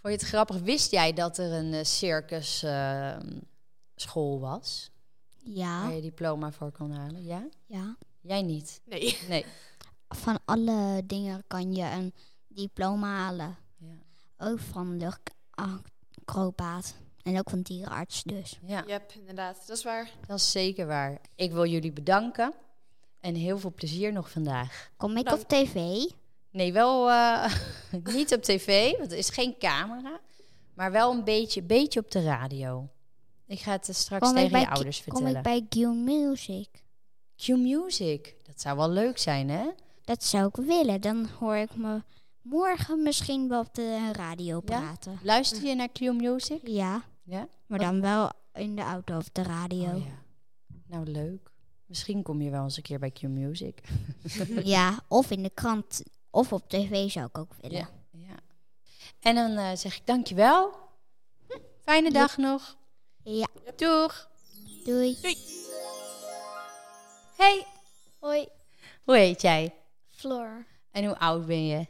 Vond 0.00 0.14
je 0.14 0.18
het 0.18 0.22
grappig? 0.22 0.58
Wist 0.58 0.90
jij 0.90 1.12
dat 1.12 1.38
er 1.38 1.52
een 1.52 1.72
eh, 1.72 1.84
circus 1.84 2.62
eh, 2.62 3.16
school 3.94 4.40
was? 4.40 4.89
Ja, 5.54 5.82
Waar 5.82 5.94
je 5.94 6.00
diploma 6.00 6.52
voor 6.52 6.72
kon 6.72 6.90
halen? 6.90 7.24
Ja? 7.24 7.48
ja. 7.66 7.96
Jij 8.20 8.42
niet? 8.42 8.80
Nee. 8.84 9.18
Nee. 9.28 9.44
Van 10.08 10.38
alle 10.44 11.02
dingen 11.06 11.44
kan 11.46 11.74
je 11.74 11.82
een 11.84 12.14
diploma 12.48 13.16
halen. 13.16 13.56
Ja. 13.76 13.94
Ook 14.38 14.58
van 14.58 14.96
luchtacrobaat. 14.96 16.94
En 17.22 17.38
ook 17.38 17.50
van 17.50 17.60
dierenarts 17.62 18.22
dus. 18.22 18.58
ja, 18.66 18.84
Yep, 18.86 19.12
inderdaad. 19.18 19.66
Dat 19.66 19.76
is 19.76 19.84
waar. 19.84 20.10
dat 20.26 20.38
is 20.38 20.50
zeker 20.50 20.86
waar. 20.86 21.20
Ik 21.34 21.52
wil 21.52 21.66
jullie 21.66 21.92
bedanken. 21.92 22.52
En 23.20 23.34
heel 23.34 23.58
veel 23.58 23.72
plezier 23.72 24.12
nog 24.12 24.30
vandaag. 24.30 24.90
Kom 24.96 25.16
ik 25.16 25.24
Dank. 25.24 25.40
op 25.40 25.48
tv? 25.48 26.04
Nee, 26.50 26.72
wel 26.72 27.10
eh, 27.10 27.54
niet 28.14 28.34
op 28.34 28.42
tv, 28.42 28.98
want 28.98 29.12
er 29.12 29.18
is 29.18 29.28
geen 29.30 29.54
camera. 29.58 30.20
Maar 30.74 30.92
wel 30.92 31.12
een 31.12 31.24
beetje, 31.24 31.62
beetje 31.62 32.00
op 32.00 32.10
de 32.10 32.22
radio. 32.22 32.88
Ik 33.50 33.60
ga 33.60 33.72
het 33.72 33.88
eh, 33.88 33.94
straks 33.94 34.26
Kom 34.26 34.34
tegen 34.34 34.60
je 34.60 34.68
ouders 34.68 35.04
Kom 35.04 35.22
vertellen. 35.22 35.36
ik 35.36 35.42
bij 35.42 35.66
Q 35.68 35.86
Music? 35.94 36.68
Q-Music. 37.36 38.36
Dat 38.42 38.60
zou 38.60 38.76
wel 38.76 38.90
leuk 38.90 39.18
zijn, 39.18 39.48
hè? 39.48 39.70
Dat 40.04 40.24
zou 40.24 40.46
ik 40.46 40.56
willen. 40.56 41.00
Dan 41.00 41.28
hoor 41.38 41.56
ik 41.56 41.76
me 41.76 42.02
morgen 42.42 43.02
misschien 43.02 43.48
wel 43.48 43.60
op 43.60 43.74
de 43.74 44.12
radio 44.12 44.60
praten. 44.60 45.18
Luister 45.22 45.62
je 45.64 45.74
naar 45.74 45.88
Q-Music? 45.88 46.60
Ja, 46.64 47.02
Ja? 47.22 47.48
maar 47.66 47.78
dan 47.78 48.00
wel 48.00 48.30
in 48.52 48.76
de 48.76 48.82
auto 48.82 49.16
of 49.16 49.28
de 49.32 49.42
radio. 49.42 49.94
Oh, 49.94 50.04
ja. 50.04 50.22
Nou, 50.86 51.06
leuk. 51.06 51.50
Misschien 51.86 52.22
kom 52.22 52.42
je 52.42 52.50
wel 52.50 52.62
eens 52.62 52.76
een 52.76 52.82
keer 52.82 52.98
bij 52.98 53.10
Q-Music. 53.10 53.80
ja, 54.64 55.00
of 55.08 55.30
in 55.30 55.42
de 55.42 55.50
krant 55.50 56.02
of 56.30 56.52
op 56.52 56.68
tv 56.68 57.10
zou 57.10 57.26
ik 57.26 57.38
ook 57.38 57.54
willen. 57.60 57.78
Ja. 57.78 57.88
ja. 58.10 58.36
En 59.20 59.34
dan 59.34 59.56
eh, 59.56 59.76
zeg 59.76 59.96
ik 59.96 60.06
dankjewel. 60.06 60.72
Fijne 61.82 62.10
dag 62.10 62.36
nog. 62.36 62.78
Ja, 63.24 63.46
Doeg. 63.76 64.28
doei. 64.84 65.16
Hey, 67.36 67.66
Hoi, 68.18 68.48
hoe 69.04 69.16
heet 69.16 69.42
jij? 69.42 69.74
Floor, 70.10 70.66
En 70.90 71.04
hoe 71.04 71.18
oud 71.18 71.46
ben 71.46 71.66
je? 71.66 71.86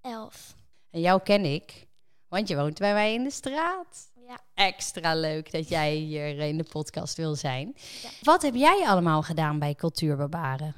elf. 0.00 0.54
En 0.90 1.00
jou 1.00 1.22
ken 1.22 1.44
ik, 1.44 1.86
want 2.28 2.48
je 2.48 2.56
woont 2.56 2.78
bij 2.78 2.92
mij 2.92 3.14
in 3.14 3.24
de 3.24 3.30
straat. 3.30 4.10
Ja. 4.26 4.38
Extra 4.54 5.14
leuk 5.14 5.52
dat 5.52 5.68
jij 5.68 5.94
hier 5.94 6.38
in 6.38 6.56
de 6.56 6.64
podcast 6.64 7.16
wil 7.16 7.34
zijn. 7.34 7.74
Ja. 8.02 8.08
Wat 8.22 8.42
heb 8.42 8.54
jij 8.54 8.86
allemaal 8.86 9.22
gedaan 9.22 9.58
bij 9.58 9.74
Cultuurbarbaren? 9.74 10.74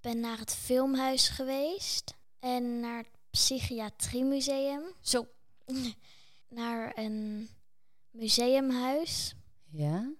ben 0.00 0.20
naar 0.20 0.38
het 0.38 0.54
filmhuis 0.54 1.28
geweest 1.28 2.14
en 2.38 2.80
naar 2.80 2.98
het 2.98 3.10
psychiatriemuseum. 3.30 4.82
Zo. 5.00 5.26
Naar 6.48 6.92
een 6.98 7.48
museumhuis 8.10 9.34
Ja? 9.76 10.12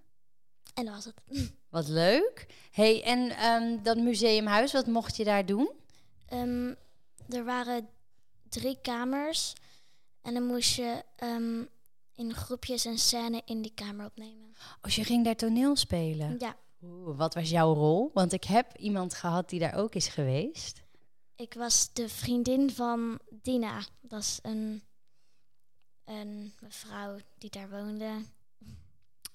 En 0.75 0.85
dat 0.85 0.95
was 0.95 1.05
het. 1.05 1.23
Wat 1.69 1.89
leuk. 1.89 2.47
hey, 2.71 3.03
en 3.03 3.31
ehm, 3.31 3.83
dat 3.83 3.97
museumhuis, 3.97 4.73
wat 4.73 4.87
mocht 4.87 5.17
je 5.17 5.25
daar 5.25 5.47
doen? 5.47 5.71
Ehm, 6.27 6.75
er 7.29 7.45
waren 7.45 7.89
drie 8.49 8.79
kamers. 8.83 9.53
En 10.23 10.35
dan 10.35 10.47
moest 10.47 10.75
je 10.75 11.03
ehm, 11.17 11.63
in 12.15 12.35
groepjes 12.35 12.85
een 12.85 12.99
scène 12.99 13.43
in 13.45 13.63
die 13.63 13.75
kamer 13.75 14.07
opnemen. 14.07 14.55
Als 14.81 14.95
je 14.95 15.05
ging 15.05 15.25
daar 15.25 15.37
toneel 15.37 15.77
spelen. 15.77 16.37
Ja, 16.39 16.57
Oeh, 16.83 17.17
wat 17.17 17.35
was 17.35 17.51
jouw 17.51 17.75
rol? 17.75 18.11
Want 18.15 18.33
ik 18.33 18.45
heb 18.45 18.77
iemand 18.77 19.15
gehad 19.15 19.49
die 19.49 19.61
daar 19.61 19.75
ook 19.75 19.95
is 19.95 20.09
geweest. 20.09 20.83
ik 21.37 21.55
was 21.55 21.93
de 21.93 22.09
vriendin 22.09 22.71
van 22.71 23.21
Dina. 23.43 23.81
Dat 24.01 24.21
is 24.21 24.39
een, 24.43 24.83
een 26.05 26.53
mevrouw 26.61 27.17
die 27.39 27.51
daar 27.51 27.71
woonde. 27.71 28.11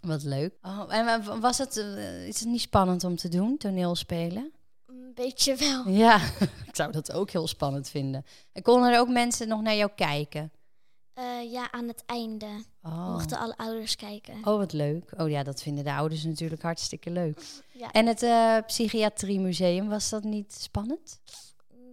Wat 0.02 0.24
leuk. 0.24 0.54
Oh, 0.62 0.86
en 0.94 1.26
wa- 1.26 1.40
was 1.40 1.58
het, 1.58 1.78
eh, 1.78 2.28
is 2.28 2.40
het 2.40 2.48
niet 2.50 2.62
spannend 2.62 3.04
om 3.04 3.16
te 3.16 3.30
doen, 3.30 3.58
toneel 3.58 3.96
spelen? 3.96 4.52
Een 4.88 5.12
beetje 5.16 5.56
wel. 5.56 5.88
Ja, 6.04 6.22
ik 6.66 6.76
zou 6.76 6.92
dat 6.92 7.12
ook 7.12 7.30
heel 7.32 7.48
spannend 7.48 7.90
vinden. 7.90 8.26
En 8.54 8.62
konden 8.62 8.92
er 8.94 9.00
ook 9.00 9.10
mensen 9.10 9.48
nog 9.48 9.62
naar 9.62 9.76
jou 9.76 9.92
kijken? 9.96 10.52
Eh, 11.14 11.52
ja, 11.52 11.72
aan 11.72 11.88
het 11.88 12.04
einde 12.06 12.64
Oh. 12.84 13.12
mochten 13.12 13.38
alle 13.40 13.58
ouders 13.58 13.96
kijken. 13.96 14.34
oh, 14.36 14.58
wat 14.58 14.74
leuk. 14.74 15.12
Oh 15.18 15.30
ja, 15.30 15.44
dat 15.44 15.62
vinden 15.62 15.84
de 15.84 15.94
ouders 15.94 16.24
natuurlijk 16.24 16.62
hartstikke 16.62 17.10
leuk. 17.10 17.42
Ja. 17.72 17.92
En 17.92 18.06
het 18.08 18.24
eh 18.24 18.58
psychiatriemuseum, 18.66 19.90
was 19.90 20.10
dat 20.10 20.24
niet 20.24 20.54
spannend? 20.54 21.20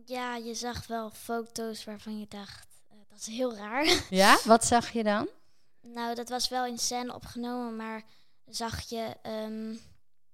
Ja, 0.04 0.36
je 0.36 0.54
zag 0.54 0.86
wel 0.86 1.10
foto's 1.10 1.84
waarvan 1.84 2.18
je 2.18 2.26
dacht, 2.28 2.66
eh, 2.88 2.96
dat 3.08 3.18
is 3.18 3.26
heel 3.26 3.54
raar. 3.56 4.04
Ja? 4.10 4.38
Wat 4.44 4.64
zag 4.64 4.90
je 4.92 5.02
dan? 5.04 5.28
Nou, 5.86 6.14
dat 6.14 6.28
was 6.28 6.48
wel 6.48 6.66
in 6.66 6.78
scène 6.78 7.14
opgenomen, 7.14 7.76
maar 7.76 8.04
zag 8.46 8.88
je 8.88 9.16
ehm, 9.22 9.74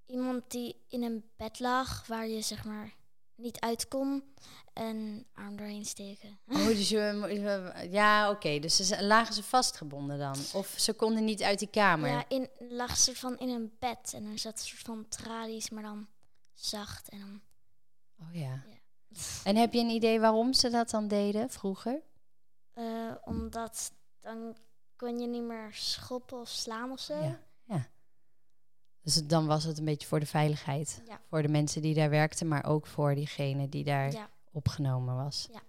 iemand 0.06 0.50
die 0.50 0.84
in 0.88 1.02
een 1.02 1.30
bed 1.36 1.60
lag 1.60 2.06
waar 2.06 2.28
je 2.28 2.40
zeg 2.40 2.64
maar 2.64 2.94
niet 3.34 3.60
uit 3.60 3.88
kon 3.88 4.34
en 4.72 5.26
arm 5.34 5.56
doorheen 5.56 5.84
steken. 5.84 6.38
Oh, 6.52 6.66
dus 6.66 6.88
je, 6.88 7.88
ja, 7.90 8.30
oké. 8.30 8.58
Dus 8.58 8.76
ze 8.76 9.04
lagen 9.04 9.34
ze 9.34 9.42
vastgebonden 9.42 10.18
dan? 10.18 10.36
Of 10.52 10.74
ze 10.76 10.92
konden 10.92 11.24
niet 11.24 11.42
uit 11.42 11.58
die 11.58 11.70
kamer? 11.70 12.08
Ja, 12.08 12.24
in, 12.28 12.48
lag 12.58 12.96
ze 12.96 13.16
van 13.16 13.38
in 13.38 13.48
een 13.48 13.76
bed 13.78 14.12
en 14.14 14.24
er 14.24 14.38
zat 14.38 14.52
een 14.52 14.66
soort 14.66 14.80
van 14.82 15.08
tralies, 15.08 15.70
maar 15.70 15.82
dan 15.82 16.08
zacht 16.52 17.08
en 17.08 17.18
dan... 17.18 17.40
Oh 18.20 18.34
ja. 18.34 18.40
Ja. 18.66 18.80
En 19.44 19.56
heb 19.56 19.72
je 19.72 19.80
een 19.80 19.90
idee 19.90 20.20
waarom 20.20 20.52
ze 20.52 20.70
dat 20.70 20.90
dan 20.90 21.08
deden 21.08 21.50
vroeger? 21.50 22.02
eh, 22.72 23.12
omdat 23.24 23.92
dan 24.20 24.56
kon 25.02 25.18
je 25.20 25.26
niet 25.26 25.42
meer 25.42 25.68
schoppen 25.72 26.40
of 26.40 26.48
slaan 26.48 26.90
of 26.90 27.00
zo. 27.00 27.14
Ja, 27.22 27.38
ja. 27.64 27.86
Dus 29.00 29.14
het- 29.14 29.28
dan 29.28 29.46
was 29.46 29.64
het 29.64 29.78
een 29.78 29.84
beetje 29.84 30.06
voor 30.08 30.20
de 30.20 30.26
veiligheid. 30.26 31.02
Ja. 31.06 31.20
Voor 31.28 31.42
de 31.42 31.48
mensen 31.48 31.82
die 31.82 31.94
daar 31.94 32.10
werkten, 32.10 32.48
maar 32.48 32.64
ook 32.66 32.86
voor 32.86 33.14
diegene 33.14 33.68
die 33.68 33.84
daar 33.84 34.12
Ja. 34.12 34.30
opgenomen 34.52 35.16
was. 35.16 35.48
Ja. 35.52 35.60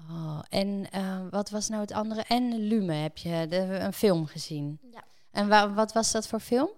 Oh, 0.00 0.40
en 0.48 0.90
eh, 0.90 1.26
wat 1.30 1.50
was 1.50 1.68
nou 1.68 1.80
het 1.80 1.92
andere? 1.92 2.22
En 2.22 2.58
Lume 2.58 2.92
heb 2.92 3.16
je 3.18 3.46
de, 3.48 3.56
een 3.56 3.92
film 3.92 4.26
gezien. 4.26 4.78
Ja. 4.92 5.04
En 5.30 5.48
wa- 5.48 5.72
wat 5.72 5.92
was 5.92 6.12
dat 6.12 6.26
voor 6.28 6.40
film? 6.40 6.70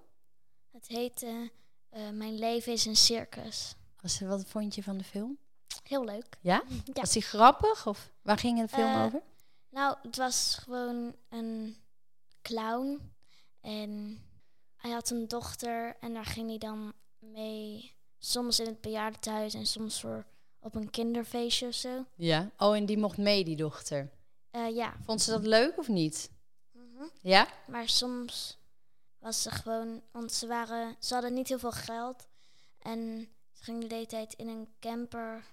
Het 0.73 0.87
heette 0.88 1.51
eh, 1.88 2.11
Mijn 2.11 2.38
leven 2.38 2.73
is 2.73 2.85
een 2.85 2.97
circus. 2.97 3.75
Was, 4.01 4.21
wat 4.21 4.45
vond 4.47 4.75
je 4.75 4.83
van 4.83 4.99
de 4.99 5.05
film? 5.05 5.38
Heel 5.83 6.05
leuk. 6.05 6.37
Ja? 6.40 6.62
Ja. 6.85 6.92
Was 6.92 7.12
die 7.12 7.23
grappig? 7.23 7.87
Of 7.87 8.11
waar 8.23 8.38
ging 8.38 8.61
de 8.61 8.69
film 8.69 8.95
Eh, 8.95 9.03
over? 9.05 9.23
Nou, 9.71 9.97
het 10.03 10.16
was 10.16 10.55
gewoon 10.62 11.14
een 11.29 11.77
clown. 12.47 13.13
En 13.61 14.21
hij 14.77 14.91
had 14.91 15.11
een 15.11 15.29
dochter 15.29 15.97
en 16.01 16.15
daar 16.15 16.25
ging 16.25 16.49
hij 16.49 16.59
dan 16.59 16.93
mee. 17.19 17.95
Soms 18.19 18.61
in 18.61 18.67
het 18.67 18.81
bejaardentehuis 18.81 19.55
en 19.55 19.67
soms 19.67 20.01
voor 20.01 20.27
op 20.61 20.75
een 20.75 20.91
kinderfeestje 20.91 21.67
of 21.67 21.75
zo. 21.75 22.05
Ja. 22.15 22.51
Oh, 22.57 22.77
en 22.77 22.87
die 22.87 22.99
mocht 22.99 23.19
mee, 23.19 23.45
die 23.45 23.57
dochter. 23.57 24.13
Eh, 24.51 24.75
ja. 24.75 24.95
Vond 25.05 25.23
ze 25.23 25.31
dat 25.31 25.47
leuk 25.47 25.79
of 25.79 25.89
niet? 25.89 26.31
Mhm. 26.73 27.05
Ja? 27.21 27.49
Maar 27.67 27.89
soms 27.89 28.59
was 29.19 29.43
ze 29.43 29.51
gewoon, 29.51 30.03
want 30.13 30.33
ze, 30.33 30.47
waren, 30.47 30.97
ze 30.99 31.15
hadden 31.15 31.35
niet 31.35 31.49
heel 31.49 31.59
veel 31.59 31.73
geld. 31.73 32.29
En 32.79 33.29
ze 33.53 33.63
gingen 33.65 33.89
de 33.89 33.95
hele 33.95 34.07
tijd 34.07 34.33
in 34.33 34.49
een 34.49 34.69
camper 34.81 35.45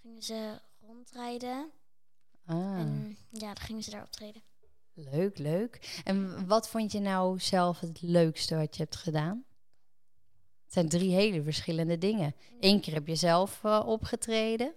gingen 0.00 0.22
ze 0.22 0.60
rondrijden. 0.80 1.70
Ah. 2.46 2.78
En 2.78 3.16
ja, 3.30 3.46
dan 3.54 3.64
gingen 3.64 3.82
ze 3.82 3.90
daar 3.90 4.02
optreden. 4.02 4.42
Leuk, 4.94 5.38
leuk. 5.38 6.00
En 6.04 6.46
wat 6.46 6.68
vond 6.68 6.92
je 6.92 7.00
nou 7.00 7.38
zelf 7.40 7.80
het 7.80 8.02
leukste 8.02 8.56
wat 8.56 8.76
je 8.76 8.82
hebt 8.82 8.96
gedaan? 8.96 9.44
Het 10.64 10.72
zijn 10.72 10.88
drie 10.88 11.14
hele 11.14 11.42
verschillende 11.42 11.98
dingen. 11.98 12.34
Eén 12.60 12.80
keer 12.80 12.94
heb 12.94 13.06
je 13.06 13.14
zelf 13.14 13.64
eh, 13.64 13.82
opgetreden, 13.86 14.72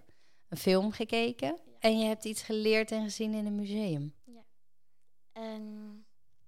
een 0.49 0.57
film 0.57 0.91
gekeken 0.91 1.57
en 1.79 1.99
je 1.99 2.05
hebt 2.05 2.25
iets 2.25 2.41
geleerd 2.41 2.91
en 2.91 3.03
gezien 3.03 3.33
in 3.33 3.45
een 3.45 3.55
museum. 3.55 4.13
En 5.33 6.05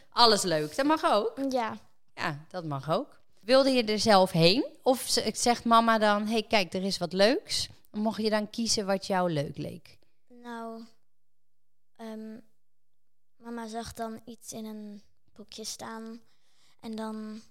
Alles 0.10 0.44
leuk, 0.44 0.76
dat 0.76 0.86
mag 0.86 1.04
ook. 1.04 1.40
ja, 1.50 1.78
Ja, 2.16 2.46
dat 2.50 2.66
mag 2.66 2.90
ook. 2.92 3.20
Wilde 3.40 3.70
je 3.70 3.84
er 3.84 4.00
zelf 4.00 4.32
heen? 4.32 4.66
Of 4.84 5.00
ze- 5.02 5.32
zegt 5.34 5.64
mama 5.66 5.98
dan, 5.98 6.26
hé 6.26 6.32
hey, 6.32 6.44
kijk, 6.44 6.74
er 6.74 6.84
is 6.84 6.98
wat 6.98 7.14
leuks. 7.14 7.70
Mocht 7.92 8.22
je 8.22 8.30
dan 8.30 8.50
kiezen 8.50 8.86
wat 8.86 9.08
jou 9.08 9.32
leuk 9.32 9.58
leek? 9.58 9.98
nou, 10.28 10.84
ehm, 11.96 12.38
mama 13.48 13.68
zag 13.68 13.94
dan 13.94 14.22
iets 14.26 14.52
in 14.52 14.66
een 14.66 15.02
boekje 15.34 15.64
staan. 15.64 16.20
En 16.80 16.96
dan 16.96 17.42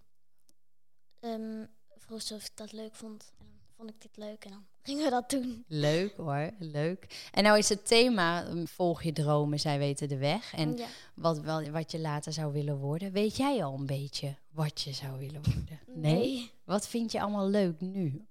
ehm, 1.21 1.65
vroeg 1.97 2.23
ze 2.23 2.35
of 2.35 2.45
ik 2.45 2.57
dat 2.57 2.73
leuk 2.73 2.95
vond. 2.95 3.33
En 3.39 3.47
dan 3.47 3.59
vond 3.77 3.91
ik 3.91 4.01
dit 4.01 4.17
leuk 4.17 4.45
en 4.45 4.51
dan 4.51 4.67
gingen 4.83 5.05
we 5.05 5.11
dat 5.11 5.31
doen. 5.31 5.65
Leuk 5.69 6.17
hoor, 6.17 6.51
leuk. 6.59 7.29
En 7.33 7.43
nou 7.43 7.59
is 7.59 7.69
het 7.69 7.87
thema, 7.87 8.43
mm, 8.43 8.67
volg 8.67 9.03
je 9.03 9.13
dromen, 9.13 9.61
zij 9.61 9.79
weten 9.79 10.09
de 10.09 10.17
weg. 10.17 10.55
En 10.55 10.77
ja. 10.77 10.87
wat, 11.15 11.41
wel, 11.41 11.71
wat 11.71 11.91
je 11.91 11.99
later 11.99 12.33
zou 12.33 12.53
willen 12.53 12.79
worden. 12.79 13.13
Weet 13.13 13.37
jij 13.37 13.65
al 13.65 13.75
een 13.75 13.87
beetje 13.87 14.37
wat 14.51 14.81
je 14.81 14.93
zou 14.93 15.19
willen 15.19 15.43
worden? 15.43 15.81
Nee. 15.87 16.51
Wat 16.65 16.89
vind 16.89 17.13
je 17.13 17.21
allemaal 17.21 17.49
leuk 17.49 17.81
nu? 17.81 18.27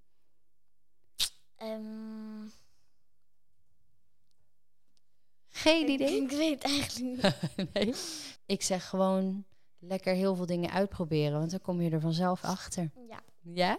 Ehm, 1.55 2.24
Geen 5.65 5.87
ik, 5.87 5.89
idee. 5.89 6.21
ik 6.21 6.29
weet 6.31 6.63
het 6.63 6.71
eigenlijk 6.71 7.05
niet. 7.05 7.73
nee. 7.73 7.93
Ik 8.45 8.61
zeg 8.61 8.89
gewoon 8.89 9.45
lekker 9.79 10.13
heel 10.13 10.35
veel 10.35 10.45
dingen 10.45 10.71
uitproberen, 10.71 11.39
want 11.39 11.51
dan 11.51 11.61
kom 11.61 11.81
je 11.81 11.89
er 11.89 12.01
vanzelf 12.01 12.43
achter. 12.43 12.91
Ja. 13.09 13.21
Ja? 13.41 13.77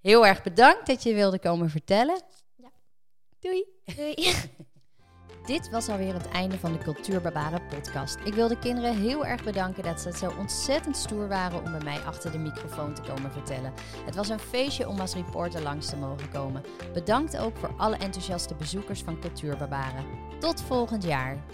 Heel 0.00 0.26
erg 0.26 0.42
bedankt 0.42 0.86
dat 0.86 1.02
je 1.02 1.14
wilde 1.14 1.38
komen 1.38 1.70
vertellen. 1.70 2.22
Ja. 2.56 2.70
Doei. 3.38 3.64
Doei. 3.96 4.14
Dit 5.46 5.70
was 5.70 5.88
alweer 5.88 6.14
het 6.14 6.28
einde 6.28 6.58
van 6.58 6.72
de 6.72 6.78
Cultuurbarbaren 6.78 7.66
podcast. 7.66 8.16
Ik 8.24 8.34
wil 8.34 8.48
de 8.48 8.58
kinderen 8.58 8.96
heel 8.96 9.26
erg 9.26 9.44
bedanken 9.44 9.82
dat 9.82 10.00
ze 10.00 10.08
het 10.08 10.18
zo 10.18 10.32
ontzettend 10.38 10.96
stoer 10.96 11.28
waren 11.28 11.64
om 11.64 11.70
bij 11.70 11.84
mij 11.84 11.98
achter 11.98 12.32
de 12.32 12.38
microfoon 12.38 12.94
te 12.94 13.02
komen 13.02 13.32
vertellen. 13.32 13.72
Het 14.04 14.14
was 14.14 14.28
een 14.28 14.38
feestje 14.38 14.88
om 14.88 15.00
als 15.00 15.14
reporter 15.14 15.62
langs 15.62 15.88
te 15.88 15.96
mogen 15.96 16.30
komen. 16.30 16.62
Bedankt 16.92 17.38
ook 17.38 17.56
voor 17.56 17.74
alle 17.76 17.96
enthousiaste 17.96 18.54
bezoekers 18.54 19.02
van 19.02 19.20
Cultuurbarbaren. 19.20 20.04
Tot 20.38 20.62
volgend 20.62 21.04
jaar. 21.04 21.44